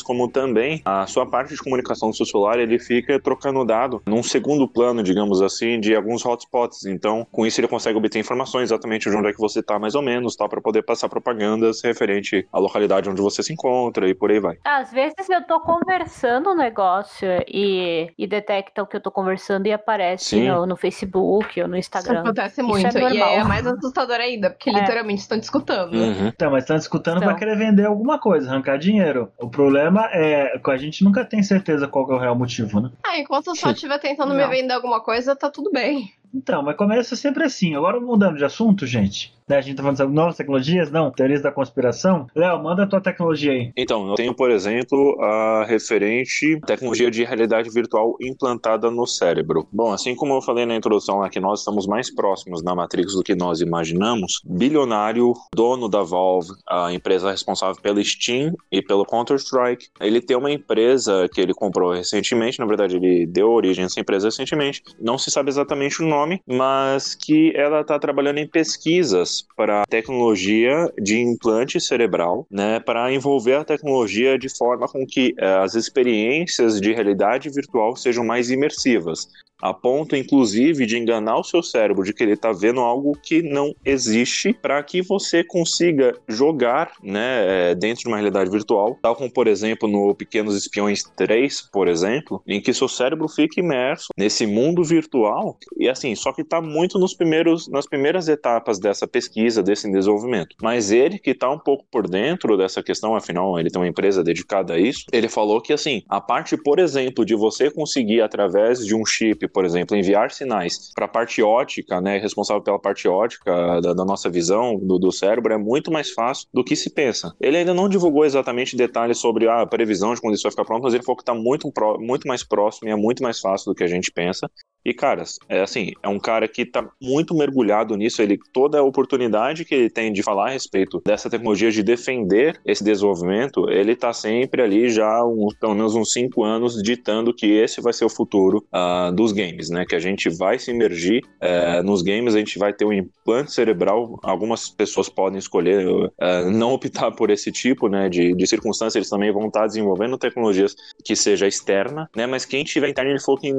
[0.04, 4.22] como também a sua parte de comunicação do seu celular, ele fica trocando dado num
[4.22, 6.84] segundo plano, digamos assim, de alguns hotspots.
[6.86, 9.94] Então, com isso ele consegue obter informações exatamente de onde é que você tá, mais
[9.94, 14.14] ou menos, tá, para poder passar propagandas referente à localidade onde você se encontra e
[14.14, 14.56] por aí vai.
[14.64, 19.72] Às vezes eu tô conversando um negócio e, e detectam que eu tô conversando e
[19.72, 22.20] aparece no, no Facebook ou no Isso Instagram.
[22.20, 22.86] acontece Isso muito.
[22.96, 23.28] é e normal.
[23.34, 24.72] é mais assustador ainda, porque É.
[24.72, 25.94] literalmente estão te escutando.
[25.94, 26.28] Uhum.
[26.28, 27.28] Então, mas estão escutando Então.
[27.28, 29.30] pra querer vender alguma coisa, arrancar dinheiro.
[29.44, 32.90] O problema é que a gente nunca tem certeza qual é o real motivo, né?
[33.04, 34.48] Ah, enquanto eu só estiver tentando me Não.
[34.48, 36.10] vender alguma coisa, tá tudo bem.
[36.34, 37.74] Então, mas começa sempre assim.
[37.76, 39.32] Agora mudando de assunto, gente.
[39.46, 40.90] Né, a gente tá falando sobre novas tecnologias?
[40.90, 41.10] Não.
[41.10, 42.26] Teorias da conspiração?
[42.34, 43.72] Léo, manda a tua tecnologia aí.
[43.76, 49.68] Então, eu tenho, por exemplo, a referente tecnologia de realidade virtual implantada no cérebro.
[49.70, 53.12] Bom, assim como eu falei na introdução lá que nós estamos mais próximos da Matrix
[53.12, 59.04] do que nós imaginamos, bilionário, dono da Valve, a empresa responsável pelo Steam e pelo
[59.04, 63.86] Counter-Strike, ele tem uma empresa que ele comprou recentemente, na verdade ele deu origem a
[63.86, 68.46] essa empresa recentemente, não se sabe exatamente o nome, mas que ela está trabalhando em
[68.46, 75.34] pesquisas para tecnologia de implante cerebral, né, para envolver a tecnologia de forma com que
[75.38, 79.28] eh, as experiências de realidade virtual sejam mais imersivas,
[79.60, 83.42] a ponto inclusive de enganar o seu cérebro de que ele está vendo algo que
[83.42, 89.16] não existe, para que você consiga jogar, né, eh, dentro de uma realidade virtual, tal
[89.16, 94.08] como por exemplo no Pequenos Espiões 3, por exemplo, em que seu cérebro fica imerso
[94.16, 99.06] nesse mundo virtual e assim, só que está muito nos primeiros, nas primeiras etapas dessa
[99.06, 100.56] pesquisa, desse desenvolvimento.
[100.62, 104.22] Mas ele, que está um pouco por dentro dessa questão, afinal, ele tem uma empresa
[104.22, 108.84] dedicada a isso, ele falou que, assim, a parte, por exemplo, de você conseguir, através
[108.84, 113.06] de um chip, por exemplo, enviar sinais para a parte ótica, né, responsável pela parte
[113.06, 116.90] ótica da, da nossa visão, do, do cérebro, é muito mais fácil do que se
[116.90, 117.34] pensa.
[117.40, 120.82] Ele ainda não divulgou exatamente detalhes sobre a previsão de quando isso vai ficar pronto,
[120.82, 123.74] mas ele falou que está muito, muito mais próximo e é muito mais fácil do
[123.76, 124.50] que a gente pensa.
[124.84, 128.82] E, caras, é assim, é um cara que tá muito mergulhado nisso, ele toda a
[128.82, 133.96] oportunidade que ele tem de falar a respeito dessa tecnologia, de defender esse desenvolvimento, ele
[133.96, 138.04] tá sempre ali já, uns, pelo menos uns cinco anos, ditando que esse vai ser
[138.04, 139.84] o futuro ah, dos games, né?
[139.84, 143.52] Que a gente vai se imergir é, nos games, a gente vai ter um implante
[143.52, 144.18] cerebral.
[144.22, 145.86] Algumas pessoas podem escolher
[146.18, 148.08] é, não optar por esse tipo, né?
[148.08, 150.74] De, de circunstância, eles também vão estar desenvolvendo tecnologias
[151.04, 152.26] que seja externa, né?
[152.26, 153.52] Mas quem tiver interno, ele falou que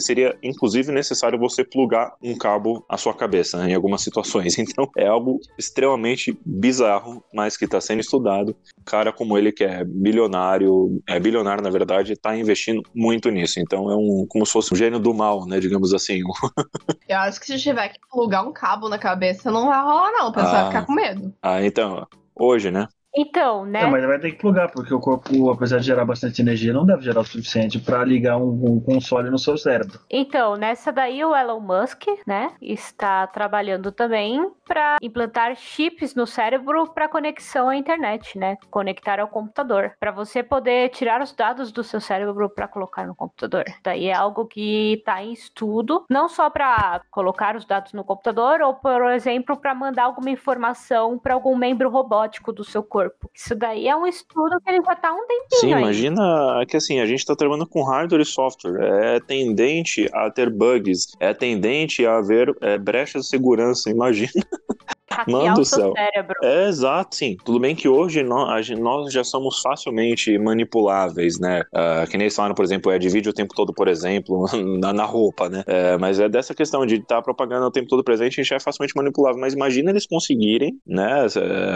[0.00, 4.56] seria inclusive necessário você plugar um cabo à sua cabeça né, em algumas situações.
[4.72, 8.56] Então é algo extremamente bizarro, mas que está sendo estudado.
[8.86, 13.60] Cara como ele que é bilionário, é bilionário na verdade, está investindo muito nisso.
[13.60, 15.60] Então é um como se fosse um gênio do mal, né?
[15.60, 16.20] Digamos assim.
[17.08, 20.28] Eu acho que se tiver que plugar um cabo na cabeça, não vai rolar não,
[20.28, 21.34] o pessoal ah, vai ficar com medo.
[21.40, 22.88] Ah, então hoje, né?
[23.14, 23.82] Então, né?
[23.82, 26.86] É, mas vai ter que plugar, porque o corpo, apesar de gerar bastante energia, não
[26.86, 30.00] deve gerar o suficiente para ligar um, um, console no seu cérebro.
[30.08, 36.90] Então, nessa daí o Elon Musk, né, está trabalhando também para implantar chips no cérebro
[36.94, 38.56] para conexão à internet, né?
[38.70, 43.14] Conectar ao computador, para você poder tirar os dados do seu cérebro para colocar no
[43.14, 43.64] computador.
[43.82, 48.62] Daí é algo que está em estudo, não só para colocar os dados no computador,
[48.62, 53.30] ou por exemplo, para mandar alguma informação para algum membro robótico do seu corpo corpo.
[53.34, 55.60] Isso daí é um estudo que ele já tá um tempinho.
[55.60, 55.82] Sim, aí.
[55.82, 58.80] imagina que assim, a gente tá trabalhando com hardware e software.
[58.80, 64.30] É tendente a ter bugs, é tendente a haver é, brechas de segurança, imagina.
[65.28, 65.92] Mano do céu.
[65.96, 66.34] Cérebro.
[66.42, 67.36] É exato, sim.
[67.44, 71.62] Tudo bem que hoje nós, nós já somos facilmente manipuláveis, né?
[71.72, 74.46] Uh, que nem eles falaram, por exemplo, é de vídeo o tempo todo, por exemplo,
[74.80, 75.64] na, na roupa, né?
[75.66, 78.54] É, mas é dessa questão de estar tá propagando o tempo todo presente, a gente
[78.54, 79.40] é facilmente manipulável.
[79.40, 81.26] Mas imagina eles conseguirem, né?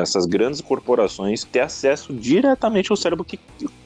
[0.01, 3.39] Essas grandes corporações ter acesso diretamente ao cérebro que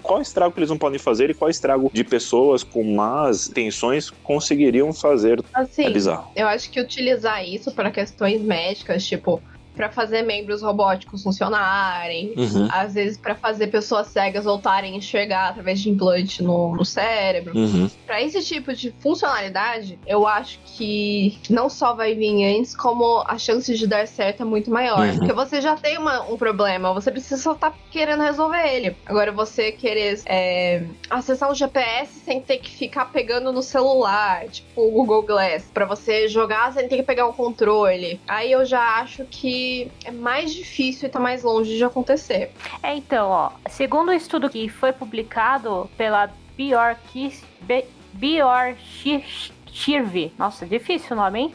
[0.03, 4.11] qual estrago que eles não podem fazer e qual estrago de pessoas com más intenções
[4.23, 5.43] conseguiriam fazer.
[5.55, 6.31] Assim, é bizarro.
[6.35, 9.43] Eu acho que utilizar isso para questões médicas, tipo,
[9.75, 12.69] para fazer membros robóticos funcionarem, uhum.
[12.71, 17.57] às vezes para fazer pessoas cegas voltarem a enxergar através de implante no, no cérebro.
[17.57, 17.91] Uhum.
[18.07, 23.39] Para esse tipo de funcionalidade, eu acho que não só vai vir antes, como a
[23.39, 25.07] chance de dar certo é muito maior.
[25.07, 25.19] Uhum.
[25.19, 28.97] Porque você já tem uma, um problema, você precisa só estar tá querendo resolver ele.
[29.07, 34.81] Agora, você querer é, acessar um GPS sem ter que ficar pegando no celular, tipo
[34.81, 38.21] o Google Glass, para você jogar sem ter que pegar um controle.
[38.27, 39.60] Aí eu já acho que
[40.05, 42.51] é mais difícil e tá mais longe de acontecer.
[42.83, 47.33] É, então, ó, segundo o um estudo que foi publicado pela Bjork
[50.39, 51.55] nossa, difícil o nome, hein?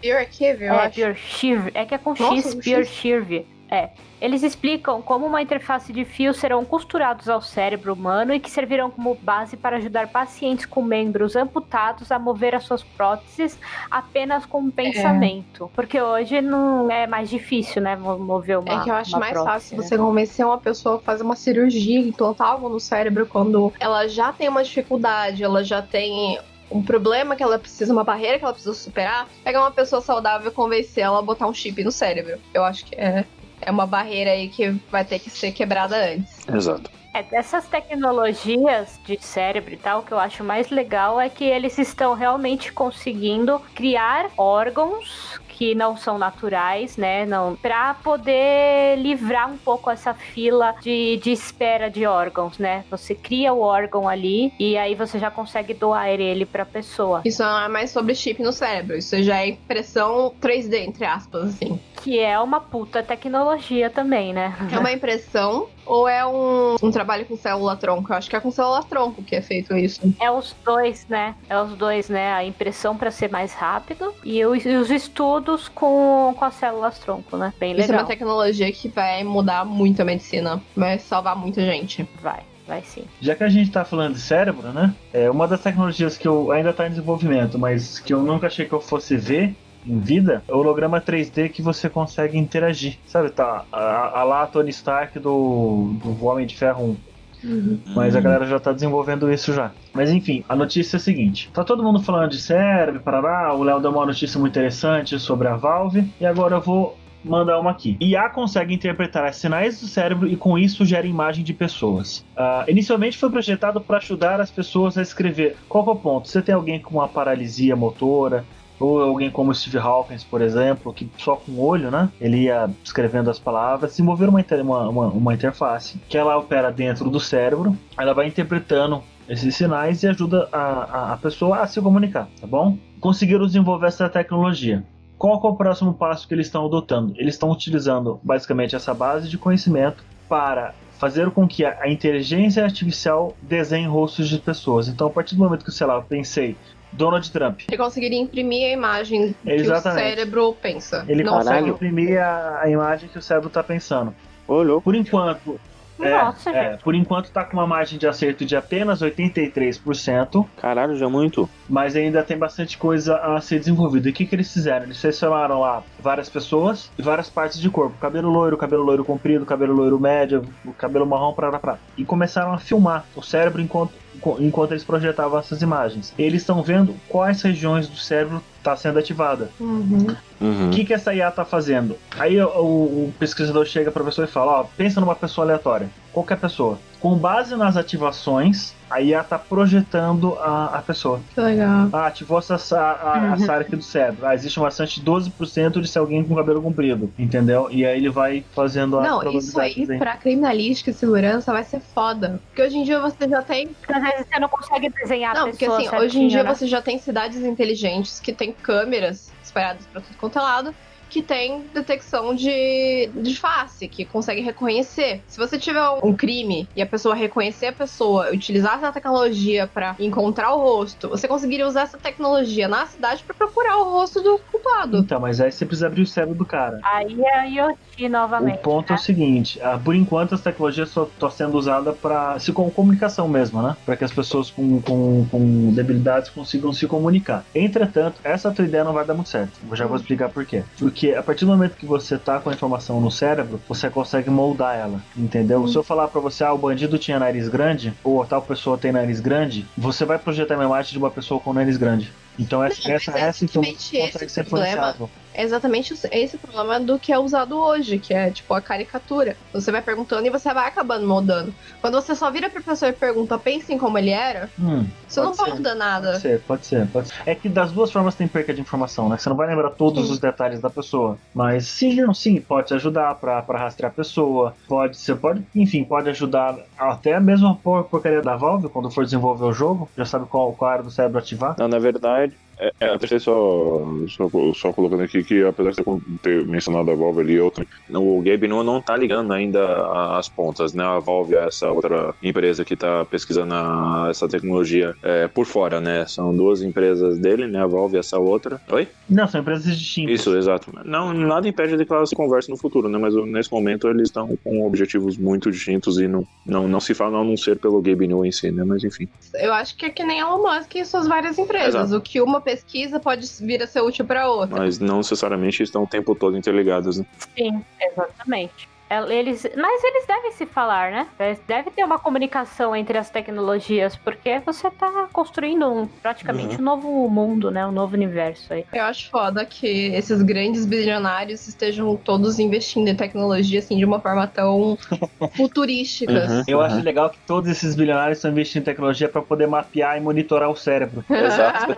[0.00, 0.96] Bjork, eu é, acho.
[0.96, 3.46] Bjork, é que é com X, Bjork.
[3.70, 3.90] É.
[4.24, 8.90] Eles explicam como uma interface de fios serão costurados ao cérebro humano e que servirão
[8.90, 13.58] como base para ajudar pacientes com membros amputados a mover as suas próteses
[13.90, 15.64] apenas com um pensamento.
[15.64, 15.76] É.
[15.76, 19.52] Porque hoje não é mais difícil, né, mover uma É que eu acho mais prótese,
[19.52, 19.82] fácil né?
[19.82, 24.32] você convencer uma pessoa a fazer uma cirurgia, implantar algo no cérebro quando ela já
[24.32, 26.38] tem uma dificuldade, ela já tem
[26.70, 30.50] um problema que ela precisa, uma barreira que ela precisa superar, pegar uma pessoa saudável
[30.50, 32.38] e convencer ela a botar um chip no cérebro.
[32.54, 33.26] Eu acho que é
[33.64, 36.46] é uma barreira aí que vai ter que ser quebrada antes.
[36.48, 36.90] Exato.
[37.14, 41.44] É, dessas tecnologias de cérebro e tal, o que eu acho mais legal é que
[41.44, 47.24] eles estão realmente conseguindo criar órgãos que não são naturais, né?
[47.24, 52.84] Não, para poder livrar um pouco essa fila de, de espera de órgãos, né?
[52.90, 57.22] Você cria o órgão ali e aí você já consegue doar ele para pessoa.
[57.24, 61.54] Isso não é mais sobre chip no cérebro, isso já é impressão 3D, entre aspas,
[61.54, 61.78] assim.
[62.02, 64.54] Que é uma puta tecnologia também, né?
[64.70, 68.12] É uma impressão ou é um, um trabalho com célula tronco?
[68.12, 70.00] Eu acho que é com célula tronco que é feito isso.
[70.20, 71.34] É os dois, né?
[71.48, 72.32] É os dois, né?
[72.32, 77.36] A impressão para ser mais rápido e os, os estudos com, com as células tronco,
[77.36, 77.52] né?
[77.58, 77.84] Bem legal.
[77.84, 80.62] Isso é uma tecnologia que vai mudar muito a medicina.
[80.76, 82.08] Vai salvar muita gente.
[82.20, 83.04] Vai vai sim.
[83.20, 84.94] Já que a gente tá falando de cérebro, né?
[85.12, 88.66] É uma das tecnologias que eu ainda tá em desenvolvimento, mas que eu nunca achei
[88.66, 89.54] que eu fosse ver
[89.86, 92.98] em vida, é o holograma 3D que você consegue interagir.
[93.06, 93.64] Sabe, tá?
[93.72, 96.96] A, a lá Tony Stark do, do Homem de Ferro 1.
[97.44, 97.78] Uhum.
[97.94, 99.70] Mas a galera já tá desenvolvendo isso já.
[99.92, 103.52] Mas enfim, a notícia é a seguinte: tá todo mundo falando de cérebro, parará.
[103.54, 106.10] O Léo deu uma notícia muito interessante sobre a Valve.
[106.18, 107.96] E agora eu vou mandar uma aqui.
[108.00, 112.24] IA consegue interpretar as sinais do cérebro e com isso gera imagem de pessoas.
[112.36, 115.56] Uh, inicialmente foi projetado para ajudar as pessoas a escrever.
[115.68, 116.28] Qual é o ponto?
[116.28, 118.44] Você tem alguém com uma paralisia motora,
[118.84, 122.10] ou alguém como Steve Hawkins, por exemplo, que só com o olho, né?
[122.20, 127.10] Ele ia escrevendo as palavras, desenvolver uma, uma, uma, uma interface que ela opera dentro
[127.10, 131.80] do cérebro, ela vai interpretando esses sinais e ajuda a, a, a pessoa a se
[131.80, 132.76] comunicar, tá bom?
[133.00, 134.84] Conseguiram desenvolver essa tecnologia.
[135.16, 137.14] Qual é o próximo passo que eles estão adotando?
[137.16, 143.34] Eles estão utilizando basicamente essa base de conhecimento para fazer com que a inteligência artificial
[143.40, 144.88] desenhe rostos de pessoas.
[144.88, 146.56] Então, a partir do momento que, sei lá, eu pensei
[146.94, 147.60] Donald Trump.
[147.68, 150.02] Ele conseguiria imprimir a imagem que Exatamente.
[150.02, 151.04] o cérebro pensa.
[151.08, 154.14] Ele não consegue imprimir a, a imagem que o cérebro tá pensando.
[154.48, 154.82] Louco.
[154.82, 155.58] Por enquanto,
[155.98, 156.82] Nossa, é, gente.
[156.82, 161.48] por enquanto tá com uma margem de acerto de apenas 83%, Caralho, já é muito.
[161.68, 164.08] mas ainda tem bastante coisa a ser desenvolvida.
[164.08, 164.86] E o que, que eles fizeram?
[164.86, 169.46] Eles selecionaram lá várias pessoas e várias partes de corpo: cabelo loiro, cabelo loiro comprido,
[169.46, 170.44] cabelo loiro médio,
[170.78, 171.78] cabelo marrom, pra, pra.
[171.96, 173.92] E começaram a filmar o cérebro enquanto,
[174.40, 176.12] enquanto eles projetavam essas imagens.
[176.18, 179.50] Eles estão vendo quais regiões do cérebro está sendo ativada.
[179.60, 180.06] Uhum.
[180.40, 180.68] Uhum.
[180.68, 181.96] O que, que essa IA tá fazendo?
[182.18, 185.90] Aí o, o- o pesquisador chega pra pessoa e fala: Ó, pensa numa pessoa aleatória,
[186.12, 186.78] qualquer pessoa.
[187.04, 191.20] Com base nas ativações, a IA tá projetando a, a pessoa.
[191.34, 191.90] Que legal.
[191.92, 193.34] Ah, ativou essa, a, a Uhum.
[193.34, 194.26] essa área aqui do cérebro.
[194.26, 197.68] Ah, existe uma chance de 12% de ser alguém com cabelo comprido, entendeu?
[197.70, 199.98] E aí ele vai fazendo as Não, isso aí aí.
[199.98, 202.40] pra criminalística e segurança vai ser foda.
[202.46, 203.68] Porque hoje em dia você já tem.
[203.68, 206.28] Porque às vezes você não consegue desenhar a Não, porque pessoa assim, hoje em certinho,
[206.30, 206.54] dia né?
[206.54, 210.74] você já tem cidades inteligentes que tem câmeras espalhadas pra tudo quanto é lado.
[211.14, 215.22] Que tem detecção de, de face, que consegue reconhecer.
[215.28, 219.94] Se você tiver um crime e a pessoa reconhecer a pessoa, utilizar essa tecnologia pra
[220.00, 224.40] encontrar o rosto, você conseguiria usar essa tecnologia na cidade pra procurar o rosto do
[224.50, 224.98] culpado.
[224.98, 226.80] Então, mas aí você precisa abrir o cérebro do cara.
[226.82, 228.56] Aí é a IoT novamente.
[228.56, 228.98] O ponto é né?
[228.98, 233.28] o seguinte, ah, por enquanto as tecnologias só estão sendo usadas para se com comunicação
[233.28, 233.76] mesmo, né?
[233.84, 237.44] Para que as pessoas com, com, com debilidades consigam se comunicar.
[237.54, 239.52] Entretanto, essa tua ideia não vai dar muito certo.
[239.68, 240.64] Eu já vou explicar por quê.
[240.78, 244.30] Porque a partir do momento que você tá com a informação no cérebro, você consegue
[244.30, 245.66] moldar ela, entendeu?
[245.68, 248.92] Se eu falar para você, ah, o bandido tinha nariz grande, ou tal pessoa tem
[248.92, 252.12] nariz grande, você vai projetar uma imagem de uma pessoa com nariz grande.
[252.38, 255.10] Então essa, Não, essa, é essa informação simplesmente esse consegue ser influenciável.
[255.34, 259.36] É exatamente esse problema do que é usado hoje, que é tipo a caricatura.
[259.52, 261.52] Você vai perguntando e você vai acabando moldando.
[261.80, 265.32] Quando você só vira pra pessoa e pergunta, pensem como ele era, Hum, você não
[265.34, 266.12] Pode molda nada.
[266.12, 267.14] Pode ser, pode ser, pode ser.
[267.26, 269.16] É que das duas formas tem perca de informação, né?
[269.18, 270.12] Você não vai lembrar todos Sim.
[270.12, 271.18] os detalhes da pessoa.
[271.34, 274.54] Mas sim, não, sim, pode te ajudar pra, pra rastrear a pessoa.
[274.68, 279.04] Pode, você pode, enfim, pode ajudar até mesmo a por- porcaria da Valve, quando for
[279.04, 281.56] desenvolver o jogo, já sabe qual, qual área do cérebro ativar.
[281.58, 286.00] Não, na verdade, é, é, até só, só, só colocando aqui que apesar de você
[286.22, 290.28] ter mencionado a Valve ali e outra, o Gabe não, não tá ligando ainda as
[290.28, 290.84] pontas, né?
[290.84, 295.80] A Valve é essa outra empresa que tá pesquisando a- essa tecnologia é, por fora,
[295.80, 296.06] né?
[296.06, 297.60] São duas empresas dele, né?
[297.62, 298.60] A Valve e essa outra.
[298.70, 298.88] Oi?
[299.08, 300.20] Não, são empresas distintas.
[300.20, 300.72] Isso, exato.
[300.84, 302.98] Não, nada impede de que elas conversem no futuro, né?
[302.98, 307.18] Mas nesse momento eles estão com objetivos muito distintos e não, não, não se fala
[307.18, 308.64] a não ser pelo Gabe New em si, né?
[308.64, 309.08] Mas enfim.
[309.34, 311.74] Eu acho que é que nem Elon Musk e suas várias empresas.
[311.74, 311.96] Exato.
[311.96, 314.58] O que uma pesquisa pode vir a ser útil pra outra.
[314.58, 317.06] Mas não necessariamente estão o tempo todo interligados, né?
[317.36, 318.68] Sim, exatamente.
[318.94, 321.06] É, Eles, mas eles devem se falar, né?
[321.46, 327.08] Deve ter uma comunicação entre as tecnologias, porque você tá construindo um, praticamente um novo
[327.08, 327.66] mundo, né?
[327.66, 328.64] Um novo universo aí.
[328.72, 334.00] Eu acho foda que esses grandes bilionários estejam todos investindo em tecnologia assim de uma
[334.00, 334.78] forma tão
[335.36, 336.12] futurística.
[336.12, 336.44] Uhum.
[336.46, 340.00] Eu acho legal que todos esses bilionários estão investindo em tecnologia para poder mapear e
[340.00, 341.04] monitorar o cérebro.
[341.10, 341.74] Exato.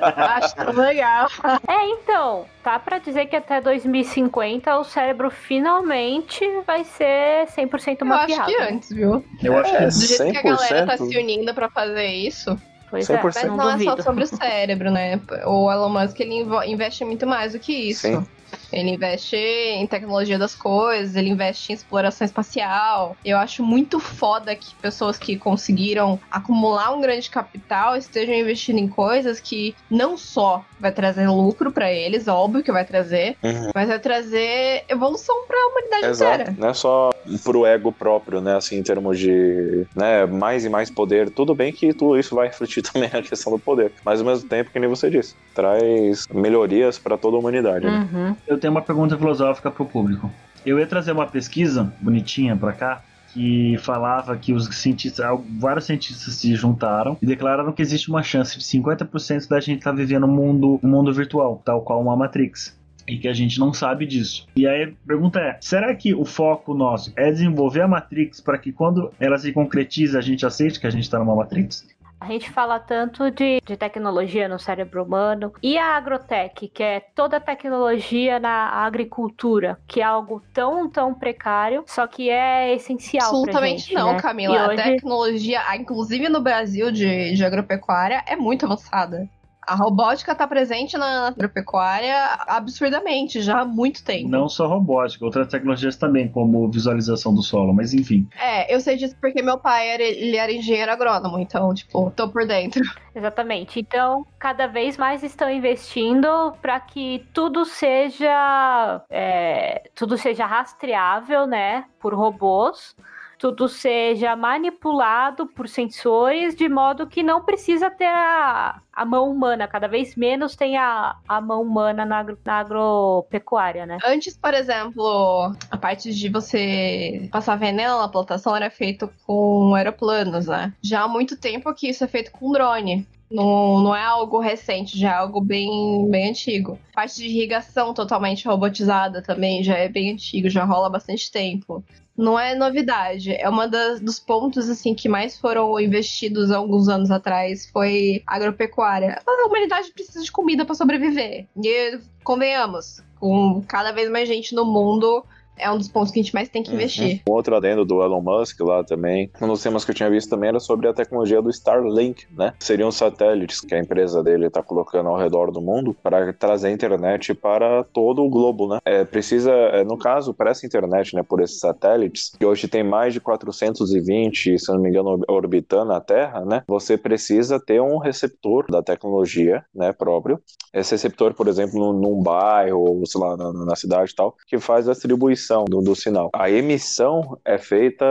[0.00, 1.28] acho tão legal.
[1.68, 8.06] É, então, tá pra dizer que até 2050 o cérebro finalmente vai ser 100% Eu
[8.06, 8.42] mapeado.
[8.42, 9.24] acho que antes, viu?
[9.42, 11.08] Eu acho que É, Do jeito que a galera tá 100%.
[11.08, 12.58] se unindo pra fazer isso,
[12.90, 13.22] Pois é, 100%.
[13.24, 13.96] mas não não é duvido.
[13.96, 15.20] só sobre o cérebro, né?
[15.46, 18.02] O Elon Musk ele investe muito mais do que isso.
[18.02, 18.26] Sim.
[18.72, 23.16] Ele investe em tecnologia das coisas, ele investe em exploração espacial.
[23.24, 28.86] Eu acho muito foda que pessoas que conseguiram acumular um grande capital estejam investindo em
[28.86, 33.70] coisas que não só vai trazer lucro pra eles, óbvio que vai trazer, Uhum.
[33.74, 36.34] mas vai trazer evolução pra humanidade Exato.
[36.42, 36.54] inteira.
[36.58, 37.08] Não é só
[37.42, 38.54] pro ego próprio, né?
[38.56, 41.30] Assim, em termos de né, mais e mais poder.
[41.30, 43.92] Tudo bem que tudo isso vai refletir também na questão do poder.
[44.04, 47.86] Mas ao mesmo tempo, que nem você disse, traz melhorias pra toda a humanidade.
[47.86, 48.06] né?
[48.12, 48.36] Uhum.
[48.46, 50.30] Eu tenho uma pergunta filosófica pro público.
[50.66, 53.02] Eu ia trazer uma pesquisa bonitinha pra cá
[53.34, 55.26] que falava que os cientistas,
[55.58, 59.92] vários cientistas se juntaram e declararam que existe uma chance de 50% da gente estar
[59.92, 62.78] vivendo um mundo, um mundo virtual, tal qual uma Matrix.
[63.06, 64.46] E que a gente não sabe disso.
[64.56, 68.56] E aí a pergunta é: será que o foco nosso é desenvolver a Matrix para
[68.56, 71.86] que quando ela se concretize a gente aceite que a gente está numa Matrix?
[72.24, 77.00] A gente fala tanto de, de tecnologia no cérebro humano e a agrotech, que é
[77.14, 83.28] toda a tecnologia na agricultura, que é algo tão, tão precário, só que é essencial
[83.28, 84.20] Absolutamente gente, não, né?
[84.22, 84.54] Camila.
[84.54, 89.28] E A hoje- tecnologia, inclusive no Brasil, de, de agropecuária, é muito avançada.
[89.66, 92.14] A robótica tá presente na agropecuária
[92.46, 94.28] absurdamente, já há muito tempo.
[94.28, 98.28] Não só robótica, outras tecnologias também, como visualização do solo, mas enfim.
[98.38, 102.28] É, eu sei disso porque meu pai era, ele era engenheiro agrônomo, então, tipo, tô
[102.28, 102.82] por dentro.
[103.14, 103.78] Exatamente.
[103.78, 111.84] Então, cada vez mais estão investindo para que tudo seja é, tudo seja rastreável, né,
[112.00, 112.94] por robôs
[113.38, 119.68] tudo seja manipulado por sensores de modo que não precisa ter a, a mão humana,
[119.68, 123.98] cada vez menos tem a, a mão humana na, na agropecuária, né?
[124.04, 130.46] Antes, por exemplo, a parte de você passar veneno na plantação era feito com aeroplanos,
[130.46, 130.72] né?
[130.82, 133.06] Já há muito tempo que isso é feito com drone.
[133.30, 136.78] Não, não é algo recente, já é algo bem, bem antigo.
[136.92, 141.32] A parte de irrigação totalmente robotizada também já é bem antigo, já rola há bastante
[141.32, 141.82] tempo
[142.16, 143.34] não é novidade.
[143.34, 148.22] É uma das, dos pontos assim que mais foram investidos há alguns anos atrás foi
[148.26, 149.20] agropecuária.
[149.26, 151.46] A humanidade precisa de comida para sobreviver.
[151.62, 155.24] E convenhamos, com cada vez mais gente no mundo,
[155.56, 156.76] é um dos pontos que a gente mais tem que uhum.
[156.76, 157.22] investir.
[157.28, 159.30] Um outro adendo do Elon Musk lá também.
[159.40, 162.52] Um dos temas que eu tinha visto também era sobre a tecnologia do Starlink, né?
[162.58, 167.34] Seriam satélites que a empresa dele está colocando ao redor do mundo para trazer internet
[167.34, 168.78] para todo o globo, né?
[168.84, 172.82] É, precisa, é, no caso, para essa internet, né, por esses satélites, que hoje tem
[172.82, 176.62] mais de 420, se não me engano, orbitando a Terra, né?
[176.66, 180.40] Você precisa ter um receptor da tecnologia, né, próprio.
[180.72, 184.58] Esse receptor, por exemplo, num, bairro, ou sei lá, na, na cidade e tal, que
[184.58, 186.30] faz a distribuição emissão do, do sinal.
[186.32, 188.04] A emissão é feita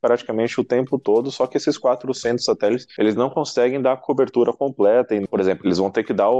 [0.00, 4.52] praticamente o tempo todo, só que esses 400 satélites, eles não conseguem dar a cobertura
[4.52, 6.30] completa, por exemplo, eles vão ter que dar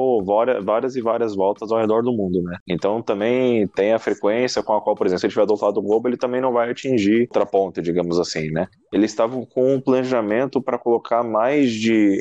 [0.65, 2.57] várias e várias voltas ao redor do mundo, né?
[2.67, 5.67] Então também tem a frequência com a qual, por exemplo, se ele estiver do outro
[5.67, 8.67] lado do globo, ele também não vai atingir outra ponta, digamos assim, né?
[8.93, 12.21] Eles estavam com um planejamento para colocar mais de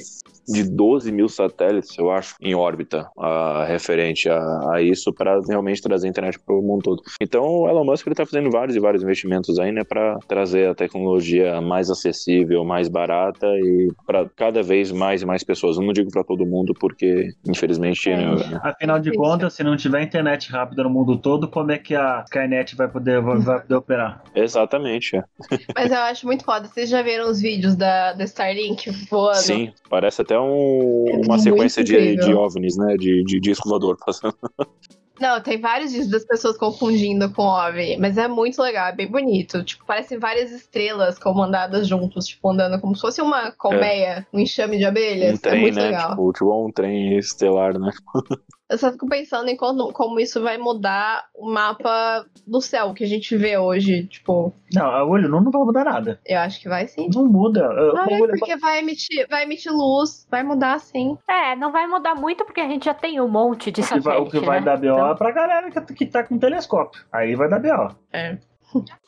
[0.51, 4.39] de 12 mil satélites, eu acho, em órbita uh, referente a,
[4.73, 7.03] a isso para realmente trazer a internet para o mundo todo.
[7.21, 10.69] Então, o Elon Musk ele está fazendo vários e vários investimentos aí, né, para trazer
[10.69, 15.77] a tecnologia mais acessível, mais barata e para cada vez mais e mais pessoas.
[15.77, 18.17] Eu não digo para todo mundo porque, infelizmente, é.
[18.17, 18.59] né?
[18.63, 22.23] afinal de contas, se não tiver internet rápida no mundo todo, como é que a
[22.25, 24.23] Skynet vai poder, vai, vai poder operar?
[24.33, 25.17] Exatamente.
[25.17, 25.23] É.
[25.75, 26.67] Mas eu acho muito foda.
[26.67, 29.37] Vocês já viram os vídeos da, da Starlink voando?
[29.37, 32.95] Sim, parece até um, é uma sequência de, de OVNIs, né?
[32.97, 34.35] De, de disco voador passando.
[35.19, 39.07] Não, tem vários vídeos das pessoas confundindo com OVNI, mas é muito legal, é bem
[39.07, 39.61] bonito.
[39.65, 44.25] Tipo, parecem várias estrelas comandadas juntos, tipo, andando como se fosse uma colmeia, é.
[44.33, 45.33] um enxame de abelhas.
[45.33, 45.85] Um trem, é muito né?
[45.87, 46.11] legal.
[46.11, 47.91] Tipo, tipo um trem estelar, né?
[48.70, 53.03] Eu só fico pensando em como, como isso vai mudar o mapa do céu que
[53.03, 54.53] a gente vê hoje, tipo.
[54.72, 56.20] Não, a olho não, não vai mudar nada.
[56.24, 57.09] Eu acho que vai sim.
[57.13, 57.67] Não muda.
[57.67, 61.17] Não, é porque vai emitir, vai emitir luz, vai mudar sim.
[61.28, 64.07] É, não vai mudar muito porque a gente já tem um monte de satélite.
[64.07, 64.65] O que vai, o que vai né?
[64.65, 65.11] dar BO então...
[65.11, 67.03] é pra galera que, que tá com telescópio.
[67.11, 67.95] Aí vai dar BO.
[68.13, 68.38] É.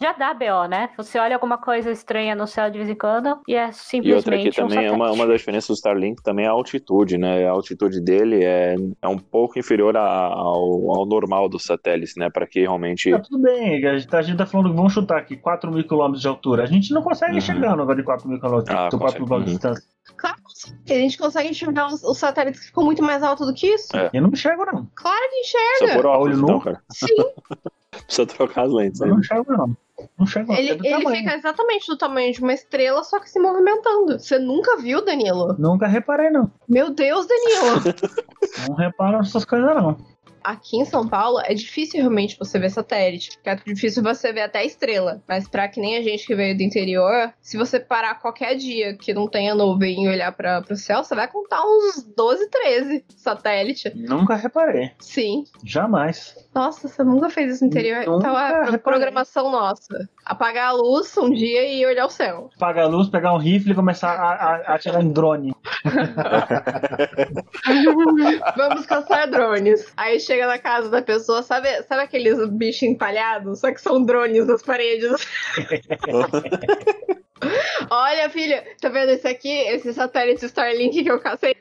[0.01, 0.89] Já dá BO, né?
[0.97, 4.07] Você olha alguma coisa estranha no céu de vez em quando e é simplesmente.
[4.07, 6.51] E outra aqui também um é uma, uma das diferenças do Starlink também é a
[6.51, 7.47] altitude, né?
[7.47, 12.29] A altitude dele é, é um pouco inferior a, ao, ao normal dos satélites, né?
[12.29, 13.11] Para que realmente.
[13.11, 15.71] Tá, tudo bem, a gente, tá, a gente tá falando que vamos chutar aqui 4
[15.71, 16.63] mil quilômetros de altura.
[16.63, 17.41] A gente não consegue uhum.
[17.41, 19.43] chegar no lugar de 4 mil quilômetros, ah, 4 mil de uhum.
[19.43, 19.83] distância.
[20.17, 20.37] Claro
[20.85, 23.67] que a gente consegue enxergar os, os, satélites que ficam muito mais altos do que
[23.67, 23.95] isso.
[23.95, 24.09] É.
[24.13, 24.87] Eu não enxergo, não.
[24.95, 25.93] Claro que enxerga.
[25.93, 26.61] Só por óculos, olho então, nu?
[26.61, 26.81] cara.
[26.91, 27.07] Sim.
[27.91, 29.01] Precisa trocar as lentes.
[29.01, 29.77] Eu não enxergo, não.
[30.17, 33.39] Não enxergo, ele, é ele fica exatamente do tamanho de uma estrela, só que se
[33.39, 34.19] movimentando.
[34.19, 35.55] Você nunca viu, Danilo?
[35.59, 36.51] Nunca reparei, não.
[36.67, 37.81] Meu Deus, Danilo!
[38.67, 39.97] não reparo essas coisas, não
[40.43, 44.41] aqui em São Paulo é difícil realmente você ver satélite, porque é difícil você ver
[44.41, 45.21] até estrela.
[45.27, 48.95] Mas para que nem a gente que veio do interior, se você parar qualquer dia
[48.95, 53.05] que não tenha nuvem e olhar para o céu, você vai contar uns 12, 13
[53.15, 53.91] satélite.
[53.95, 54.91] Nunca reparei.
[54.99, 55.45] Sim.
[55.63, 56.35] Jamais.
[56.53, 58.05] Nossa, você nunca fez isso no interior?
[58.05, 58.77] Nunca então é reparei.
[58.79, 60.09] programação nossa.
[60.25, 62.49] Apagar a luz um dia e olhar o céu.
[62.55, 65.53] Apagar a luz, pegar um rifle e começar a, a, a atirar em drone.
[68.55, 69.91] Vamos caçar drones.
[69.97, 73.59] Aí chega na casa da pessoa, sabe, sabe aqueles bichos empalhados?
[73.59, 75.27] Só que são drones nas paredes.
[77.89, 79.49] Olha, filha, tá vendo esse aqui?
[79.49, 81.53] Esse satélite Starlink que eu cacei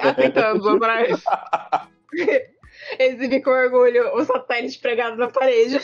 [0.00, 1.20] atentando atrás.
[2.98, 5.80] Exibe com orgulho o satélite pregado na parede.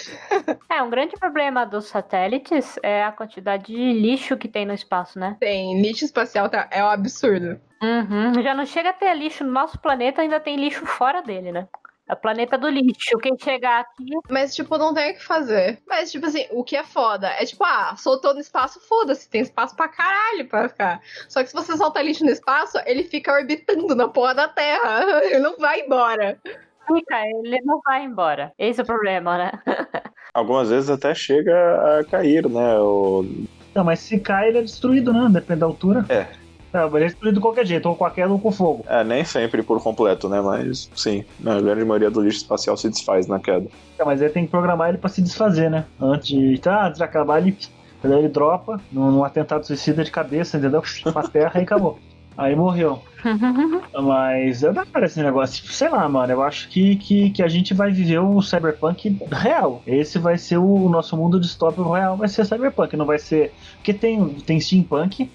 [0.71, 5.19] É, um grande problema dos satélites é a quantidade de lixo que tem no espaço,
[5.19, 5.37] né?
[5.41, 7.59] Tem, lixo espacial tá, é um absurdo.
[7.83, 8.43] Uhum.
[8.43, 11.67] Já não chega a ter lixo no nosso planeta, ainda tem lixo fora dele, né?
[12.09, 13.19] É o planeta do lixo.
[13.19, 14.07] Quem chegar aqui.
[14.31, 15.79] Mas, tipo, não tem o que fazer.
[15.87, 19.43] Mas, tipo assim, o que é foda é tipo, ah, soltou no espaço, foda-se, tem
[19.43, 21.01] espaço pra caralho pra ficar.
[21.29, 25.01] Só que se você solta lixo no espaço, ele fica orbitando na porra da Terra.
[25.29, 26.39] Ele não vai embora.
[26.87, 28.53] Fica, ele não vai embora.
[28.59, 29.53] Esse é o problema, né?
[30.33, 32.79] Algumas vezes até chega a cair, né?
[32.79, 33.25] O...
[33.75, 35.29] Não, mas se cai, ele é destruído, né?
[35.31, 36.07] Depende da altura.
[36.09, 36.27] É.
[36.73, 38.85] Não, mas ele é destruído de qualquer jeito, ou com a queda ou com fogo.
[38.89, 40.41] É, nem sempre por completo, né?
[40.41, 43.69] Mas sim, a grande maioria do lixo espacial se desfaz na queda.
[43.99, 45.85] É, mas aí tem que programar ele pra se desfazer, né?
[46.01, 47.57] Antes de, tá, antes de acabar, ele,
[48.03, 50.83] daí ele dropa num, num atentado suicida de cabeça, entendeu?
[51.13, 51.99] Pra terra e acabou.
[52.39, 53.03] Aí morreu.
[54.01, 55.57] Mas é da hora esse negócio.
[55.57, 56.33] Tipo, sei lá, mano.
[56.33, 59.83] Eu acho que, que, que a gente vai viver o cyberpunk real.
[59.85, 62.17] Esse vai ser o nosso mundo distópico real.
[62.17, 62.97] Vai ser cyberpunk.
[62.97, 63.53] Não vai ser.
[63.75, 65.29] Porque tem, tem steampunk.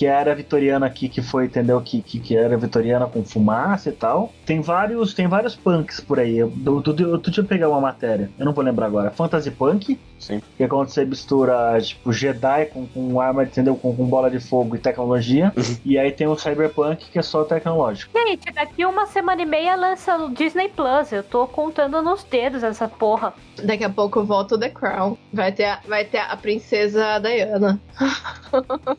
[0.00, 1.78] Que era vitoriana aqui, que foi, entendeu?
[1.82, 4.32] Que, que, que era vitoriana com fumaça e tal.
[4.46, 6.38] Tem vários, tem vários punks por aí.
[6.38, 8.30] Eu, eu, eu, eu, pegar uma matéria.
[8.38, 9.10] Eu não vou lembrar agora.
[9.10, 10.42] Fantasy Punk, Sim.
[10.56, 13.74] que é quando você mistura, tipo, Jedi com, com arma, entendeu?
[13.74, 15.52] Com, com bola de fogo e tecnologia.
[15.84, 18.12] e aí tem o Cyberpunk, que é só tecnológico.
[18.14, 21.10] Gente, daqui uma semana e meia lança o Disney Plus.
[21.10, 23.32] Eu tô contando nos dedos essa porra.
[23.64, 25.16] Daqui a pouco volta o The Crown.
[25.32, 27.80] Vai ter a, vai ter a princesa Diana.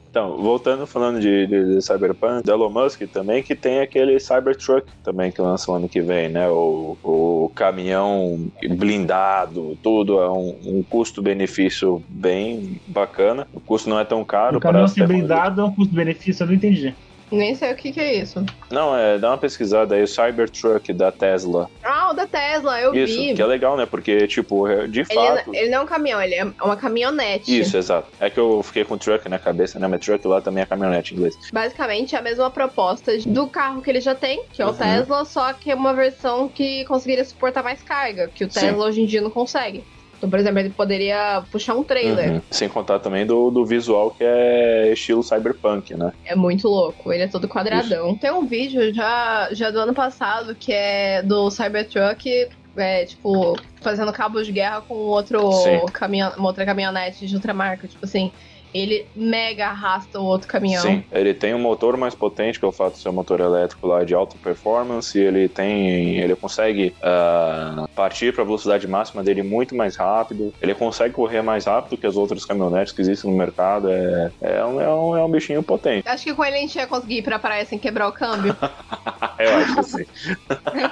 [0.09, 5.31] Então, voltando falando de, de, de Cyberpunk, Elon Musk também, que tem aquele Cybertruck também
[5.31, 6.49] que lança o ano que vem, né?
[6.49, 10.83] O, o caminhão blindado, tudo é um, um
[11.21, 13.47] custo-benefício bem bacana.
[13.53, 14.57] O custo não é tão caro.
[14.57, 16.95] O caminhão blindado é um custo-benefício, eu não entendi.
[17.31, 18.43] Nem sei o que, que é isso.
[18.69, 21.69] Não, é, dá uma pesquisada aí, o Cybertruck da Tesla.
[21.81, 23.33] Ah, o da Tesla, eu Isso, vi.
[23.33, 23.85] que é legal, né?
[23.85, 25.55] Porque, tipo, é- de Ele, fato.
[25.55, 27.57] ele não é um caminhão, ele é uma caminhonete.
[27.57, 28.09] Isso, exato.
[28.19, 29.87] É que eu fiquei com truck na cabeça, né?
[29.87, 31.33] Mas truck lá também é caminhonete em inglês.
[31.53, 34.75] Basicamente é a mesma proposta do carro que ele já tem, que é o Uhum.
[34.75, 38.59] Tesla, só que é uma versão que conseguiria suportar mais carga, que o Sim.
[38.59, 39.85] Tesla hoje em dia não consegue.
[40.21, 42.33] Então, por exemplo, ele poderia puxar um trailer.
[42.33, 42.41] Uhum.
[42.51, 46.13] Sem contar também do, do visual que é estilo cyberpunk, né?
[46.23, 48.15] É muito louco, ele é todo quadradão.
[48.15, 54.13] Tem um vídeo já, já do ano passado que é do Cybertruck, é, tipo, fazendo
[54.13, 55.49] cabo de guerra com outro
[55.91, 57.87] caminhão, uma outra caminhonete de outra marca.
[57.87, 58.31] Tipo assim,
[58.73, 60.81] ele mega arrasta o outro caminhão.
[60.81, 63.39] Sim, ele tem um motor mais potente, que é o fato de ser um motor
[63.39, 66.17] elétrico lá de alta performance, ele tem.
[66.17, 71.41] ele consegue ah, partir para a velocidade máxima dele muito mais rápido, ele consegue correr
[71.41, 73.89] mais rápido que as outras caminhonetes que existem no mercado.
[73.89, 76.07] É, é, um, é, um, é um bichinho potente.
[76.07, 78.55] Acho que com ele a gente ia conseguir ir pra praia sem quebrar o câmbio.
[79.39, 80.05] Eu acho que sim.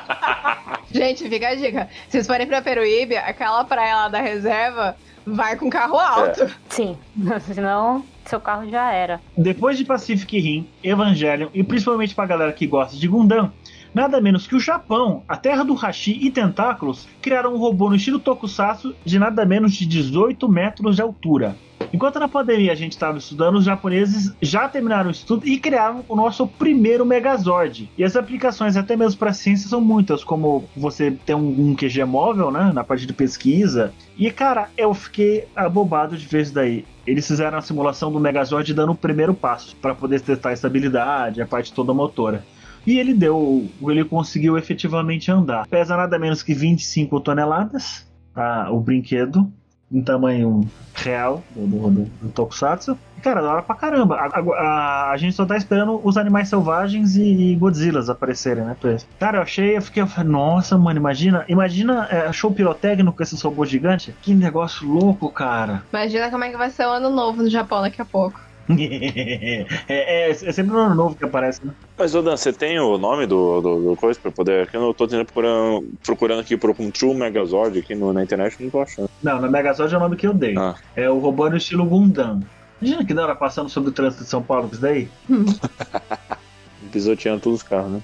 [0.91, 1.89] gente, fica a dica.
[2.05, 4.95] Se vocês forem pra Peruíbe, aquela praia lá da reserva
[5.33, 6.47] vai com carro alto.
[6.69, 6.97] Sim.
[7.53, 9.19] Senão, seu carro já era.
[9.37, 13.51] Depois de Pacific Rim, Evangelion e principalmente pra galera que gosta de Gundam,
[13.93, 17.95] nada menos que o Japão, a terra do hashi e tentáculos, criaram um robô no
[17.95, 21.55] estilo tokusatsu de nada menos de 18 metros de altura.
[21.91, 26.03] Enquanto na pandemia a gente estava estudando, os japoneses já terminaram o estudo e criaram
[26.07, 27.89] o nosso primeiro Megazord.
[27.97, 32.03] E as aplicações, até mesmo para ciência, são muitas, como você ter um, um QG
[32.05, 33.93] móvel, né, na parte de pesquisa.
[34.17, 36.85] E cara, eu fiquei abobado de ver isso daí.
[37.07, 41.41] Eles fizeram a simulação do Megazord dando o primeiro passo para poder testar a estabilidade,
[41.41, 42.45] a parte toda motora.
[42.85, 45.67] E ele deu, ele conseguiu efetivamente andar.
[45.67, 48.69] Pesa nada menos que 25 toneladas, tá?
[48.71, 49.51] o brinquedo,
[49.91, 50.61] em tamanho
[50.95, 52.97] real do, do, do, do Tokusatsu.
[53.23, 54.15] Cara, da hora pra caramba.
[54.15, 58.75] A, a- a- gente só tá esperando os animais selvagens e, e Godzillas aparecerem, né?
[59.19, 63.23] Cara, eu achei, eu fiquei, eu falei, nossa, mano, imagina, imagina é, show pirotécnico com
[63.23, 64.13] esses robôs gigantes.
[64.21, 65.83] Que negócio louco, cara.
[65.91, 68.39] Imagina como é que vai ser o ano novo no Japão daqui a pouco.
[68.77, 71.73] é, é, é sempre no ano novo que aparece, né?
[71.97, 74.67] Mas, Odan, você tem o nome do, do, do coisa pra poder.
[74.67, 78.23] Que eu não tô tentando procurando, procurando aqui por um True Megazord aqui no, na
[78.23, 79.09] internet, não tô achando.
[79.23, 80.55] Não, na Megazord é o nome que eu dei.
[80.57, 80.75] Ah.
[80.95, 82.41] É o robô no estilo Gundam.
[82.81, 85.09] Imagina que da hora passando sobre o trânsito de São Paulo com isso daí.
[86.91, 88.01] Pisoteando todos os carros, né?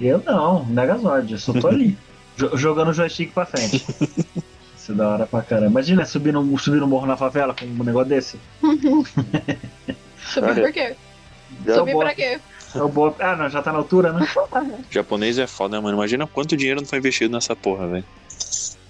[0.00, 1.96] Eu não, Megazord, eu só tô ali.
[2.36, 3.84] jo- jogando o joystick pra frente.
[4.82, 5.68] Isso é da hora pra caramba.
[5.70, 8.36] Imagina subir no, subir no morro na favela com um negócio desse.
[10.18, 10.96] Subir por quê?
[11.64, 12.04] Já Subir boa.
[12.06, 12.40] pra quê?
[12.74, 13.14] É o boa...
[13.20, 14.26] Ah, não, já tá na altura, né?
[14.90, 15.96] Japonês é foda, né, mano?
[15.96, 18.04] Imagina quanto dinheiro não foi investido nessa porra, velho.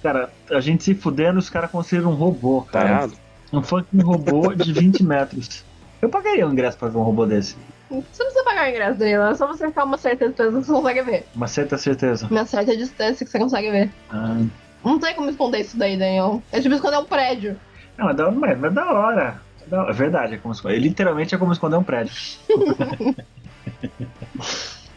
[0.02, 2.88] Cara, a gente se fudendo, os caras conseguiram um robô, Tá cara.
[2.88, 3.12] errado?
[3.52, 5.62] um fucking robô de 20 metros.
[6.00, 7.54] Eu pagaria um ingresso pra ver um robô desse.
[7.90, 9.22] Você não precisa pagar o ingresso, Danilo.
[9.24, 11.26] É só você ficar uma certa distância que você consegue ver.
[11.34, 12.26] Uma certa certeza.
[12.30, 13.90] Uma certa distância que você consegue ver.
[14.10, 14.40] Ah,
[14.84, 16.42] Não tem como esconder isso daí, Daniel.
[16.50, 17.58] É tipo esconder um prédio.
[17.96, 19.40] Não, é da, mas, é da hora.
[19.64, 20.78] É da- É verdade, é como esconder.
[20.78, 22.12] Literalmente é como esconder um prédio.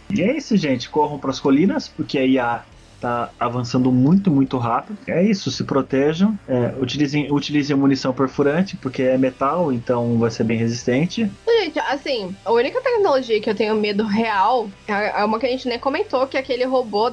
[0.09, 0.89] e é isso, gente.
[0.89, 2.63] Corram pras colinas, porque a
[3.05, 4.97] IA tá avançando muito, muito rápido.
[5.07, 10.43] É isso, se protejam, é, utilizem, utilizem munição perfurante, porque é metal, então vai ser
[10.43, 11.29] bem resistente.
[11.47, 15.49] Gente, assim, a única tecnologia que eu tenho medo real é é uma que a
[15.49, 17.11] gente nem comentou, que é aquele robô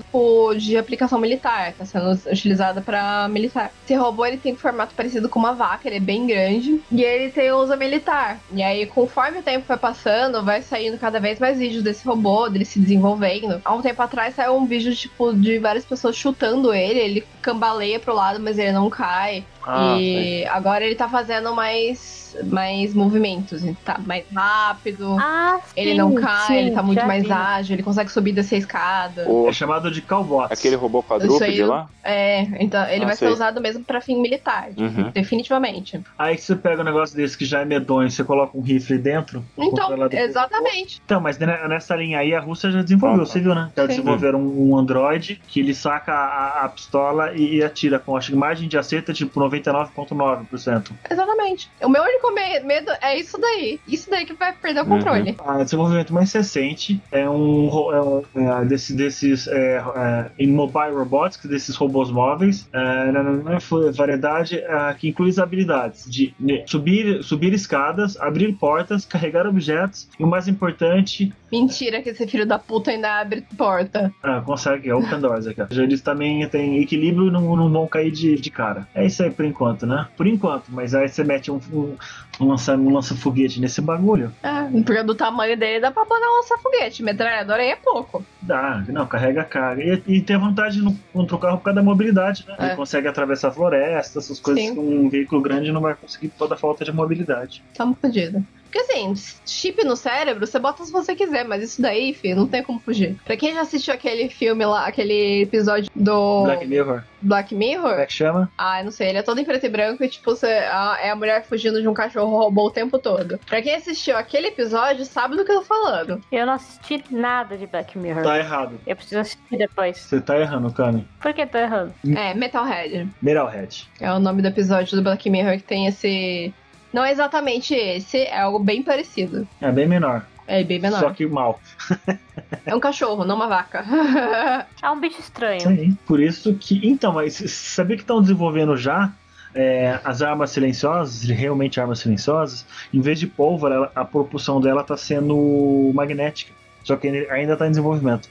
[0.57, 3.73] de aplicação militar, tá sendo utilizada pra militar.
[3.85, 7.31] Esse robô, ele tem formato parecido com uma vaca, ele é bem grande, e ele
[7.31, 8.41] tem uso militar.
[8.53, 12.49] E aí, conforme o tempo vai passando, vai saindo cada vez mais vídeos desse robô,
[12.49, 13.61] dele se desenvolvendo.
[13.65, 17.99] Há um tempo atrás saiu um vídeo, tipo, de várias pessoas chutando ele, ele cambaleia
[17.99, 19.45] pro lado, mas ele não cai.
[19.65, 25.17] Ah, e agora ele tá fazendo mais, mais movimentos, ele tá mais rápido.
[25.21, 27.33] Ah, Ele sim, não cai, sim, ele tá muito mais vi.
[27.33, 29.29] ágil, ele consegue subir e descer a escada.
[29.29, 30.59] O- É chamado de Cowbots.
[30.59, 31.89] aquele robô quadrúpede lá?
[32.03, 33.29] É, então ele Ah, vai sei.
[33.29, 34.71] ser usado mesmo pra fim militar.
[34.77, 35.11] Uhum.
[35.13, 36.01] Definitivamente.
[36.19, 39.45] Aí você pega um negócio desse que já é medonho, você coloca um rifle dentro.
[39.57, 41.01] Então, exatamente.
[41.05, 43.33] Então, mas ne- nessa linha aí a Rússia já desenvolveu, Ah, tá.
[43.33, 43.71] você viu, né?
[43.77, 43.89] Já Sim.
[43.89, 48.31] desenvolveram um, um Android que ele saca a, a pistola e, e atira com acho
[48.33, 50.93] que margem de acerto é tipo 99,9%.
[51.11, 51.71] Exatamente.
[51.83, 53.81] O meu único me- medo é isso daí.
[53.87, 54.89] Isso daí que vai perder o Uhum.
[54.99, 55.37] controle.
[55.45, 58.23] O desenvolvimento mais recente é um, é um
[58.63, 63.59] é, desse- desses é, é, em mobile robotics, desses robôs móveis, é, na-
[63.93, 66.35] variedade é, que inclui as habilidades de
[66.67, 72.47] subir, subir escadas, abrir portas, carregar objetos e o mais importante, Mentira que esse filho
[72.47, 74.11] da puta ainda abre porta.
[74.23, 75.61] ah, consegue, é open doors aqui.
[75.71, 78.89] Eles também têm equilíbrio e não, não vão cair de, de cara.
[78.95, 80.09] É isso aí por enquanto, né?
[80.17, 81.95] Por enquanto, mas aí você mete um, um,
[82.41, 86.37] um lança, um lança-foguete nesse bagulho, Ah, porque do tamanho dele dá pra botar um
[86.39, 87.03] lança-foguete.
[87.03, 88.25] Metralhadora aí é pouco.
[88.41, 89.83] Dá, não, carrega a carga.
[89.83, 92.57] E, e tem vantagem no, contra o carro por causa da mobilidade, né?
[92.59, 92.67] É.
[92.69, 94.75] Ele consegue atravessar a floresta, essas coisas Sim.
[94.75, 97.63] que um veículo grande não vai conseguir por toda a falta de mobilidade.
[97.77, 98.43] Tamo fodido.
[98.73, 99.15] Porque assim,
[99.45, 102.81] chip no cérebro, você bota se você quiser, mas isso daí, filho, não tem como
[102.81, 103.17] fugir.
[103.25, 108.01] Pra quem já assistiu aquele filme lá, aquele episódio do Black Mirror, Black como Mirror,
[108.01, 108.51] é que chama?
[108.57, 110.99] Ah, eu não sei, ele é todo em preto e branco e, tipo, você, a-
[111.03, 113.39] é a mulher fugindo de um cachorro robô o tempo todo.
[113.47, 116.21] Pra quem assistiu aquele episódio, sabe do que eu tô falando.
[116.33, 118.23] Eu não assisti nada de Black Mirror.
[118.23, 118.81] Tá errado.
[118.87, 119.99] Eu preciso assistir depois.
[119.99, 121.07] Você tá errando, Kami.
[121.21, 121.93] Por que tô errando?
[122.17, 123.07] É, Metalhead.
[123.21, 123.87] Metalhead.
[124.01, 126.55] É o nome do episódio do Black Mirror que tem esse.
[126.93, 129.47] Não é exatamente esse, é algo bem parecido.
[129.61, 130.27] É bem menor.
[130.47, 131.01] É bem menor.
[131.01, 131.61] Só que mal.
[132.65, 133.85] É um cachorro, não uma vaca.
[134.81, 135.69] É um bicho Isso estranho.
[135.69, 135.93] aí.
[136.07, 136.81] Por isso que.
[136.87, 139.13] Então, mas sabia que estão desenvolvendo já
[139.55, 144.97] é, as armas silenciosas, realmente armas silenciosas, em vez de pólvora, a propulsão dela tá
[144.97, 146.53] sendo magnética.
[146.85, 148.29] Só que ainda tá em desenvolvimento.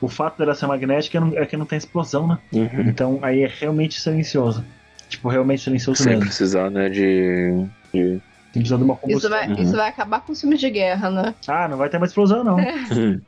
[0.00, 2.38] O fato dela ser magnética é é que não tem explosão, né?
[2.52, 2.80] Uhum.
[2.88, 4.64] Então aí é realmente silencioso.
[5.08, 6.26] Tipo, realmente silencioso Sem mesmo.
[6.26, 7.66] precisar, né, de...
[7.94, 8.20] de...
[8.52, 9.30] Tem precisar de uma Isso combustão.
[9.30, 9.62] vai, Uhum.
[9.62, 11.34] isso vai acabar com os filmes de guerra, né?
[11.48, 12.56] Ah, não vai ter mais explosão, não.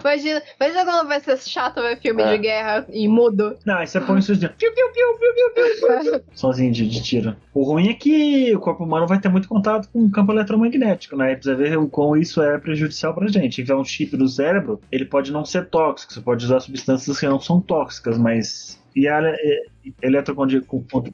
[0.00, 2.32] Imagina, imagina quando vai ser chato ver filme É.
[2.32, 3.56] de guerra e mudo.
[3.64, 7.00] Não, aí você põe isso de piu, piu, piu, piu, piu, piu, sozinho de, de
[7.00, 7.36] tiro.
[7.54, 11.16] O ruim é que o corpo humano vai ter muito contato com o campo eletromagnético,
[11.16, 11.30] né?
[11.30, 13.62] E precisa ver o quão isso é prejudicial pra gente.
[13.62, 17.26] Então, um chip do cérebro, ele pode não ser tóxico, você pode usar substâncias que
[17.28, 18.82] não são tóxicas, mas.
[18.96, 19.62] E a ele-
[20.02, 21.04] eletrocondi- com- com-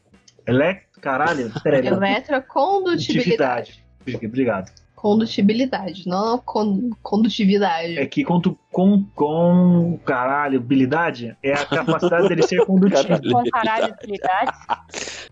[0.46, 0.76] Ele...
[1.04, 1.86] Caralho, peraí.
[1.86, 3.84] Eletrocondutibilidade.
[4.24, 4.72] Obrigado.
[4.96, 7.98] Condutibilidade, não con condutividade.
[7.98, 8.40] É que com,
[8.72, 13.02] com, com caralho, habilidade é a capacidade dele ser condutivo.
[13.02, 13.30] Caralho.
[13.30, 15.28] Com caralho de utilidades.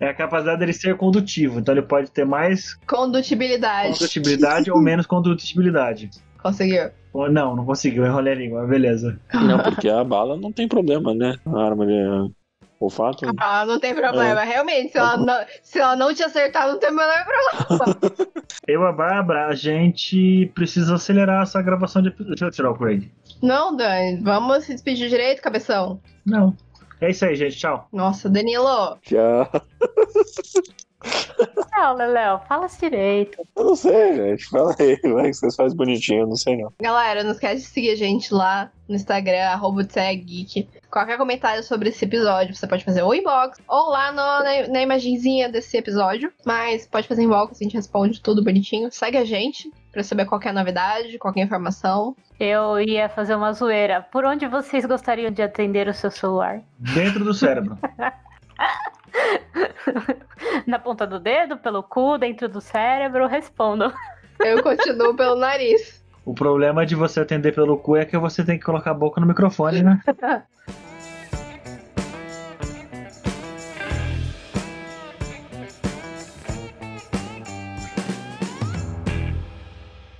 [0.00, 1.60] É a capacidade dele ser condutivo.
[1.60, 3.92] Então ele pode ter mais Condutibilidade.
[3.92, 6.10] condutibilidade ou menos condutibilidade.
[6.42, 6.90] Conseguiu.
[7.12, 9.18] Ou não, não conseguiu, eu enrolei a língua, beleza.
[9.32, 11.36] Não, porque a bala não tem problema, né?
[11.46, 11.94] A arma de
[12.80, 13.24] olfato.
[13.38, 14.42] Ah, não tem problema.
[14.42, 17.98] Realmente, se ela, não, se ela não te acertar, não tem o menor problema.
[18.66, 22.34] Eu e a Bárbara, a gente precisa acelerar essa gravação de episódio.
[22.34, 23.10] Deixa eu tirar o Craig.
[23.42, 26.00] Não, Dani, vamos se despedir direito, cabeção.
[26.24, 26.56] Não.
[27.00, 27.56] É isso aí, gente.
[27.58, 27.88] Tchau.
[27.92, 28.98] Nossa, Danilo.
[29.02, 29.50] Já.
[31.76, 33.42] Não, Leléo, fala direito.
[33.56, 34.48] Eu não sei, gente.
[34.48, 36.72] Fala aí, vai que vocês fazem bonitinho, eu não sei não.
[36.80, 40.68] Galera, não esquece de seguir a gente lá no Instagram, arroba Geek.
[40.90, 44.82] Qualquer comentário sobre esse episódio, você pode fazer ou inbox, ou lá no- na, na
[44.82, 46.32] imagenzinha desse episódio.
[46.46, 48.90] Mas pode fazer inbox, a gente responde tudo bonitinho.
[48.92, 52.14] Segue a gente pra saber qualquer novidade, qualquer informação.
[52.38, 54.02] Eu ia fazer uma zoeira.
[54.12, 56.60] Por onde vocês gostariam de atender o seu celular?
[56.78, 57.76] Dentro do cérebro.
[60.66, 63.26] Na ponta do dedo, pelo cu, dentro do cérebro?
[63.26, 63.92] Respondam.
[64.40, 66.02] Eu continuo pelo nariz.
[66.24, 69.20] O problema de você atender pelo cu é que você tem que colocar a boca
[69.20, 70.00] no microfone, né?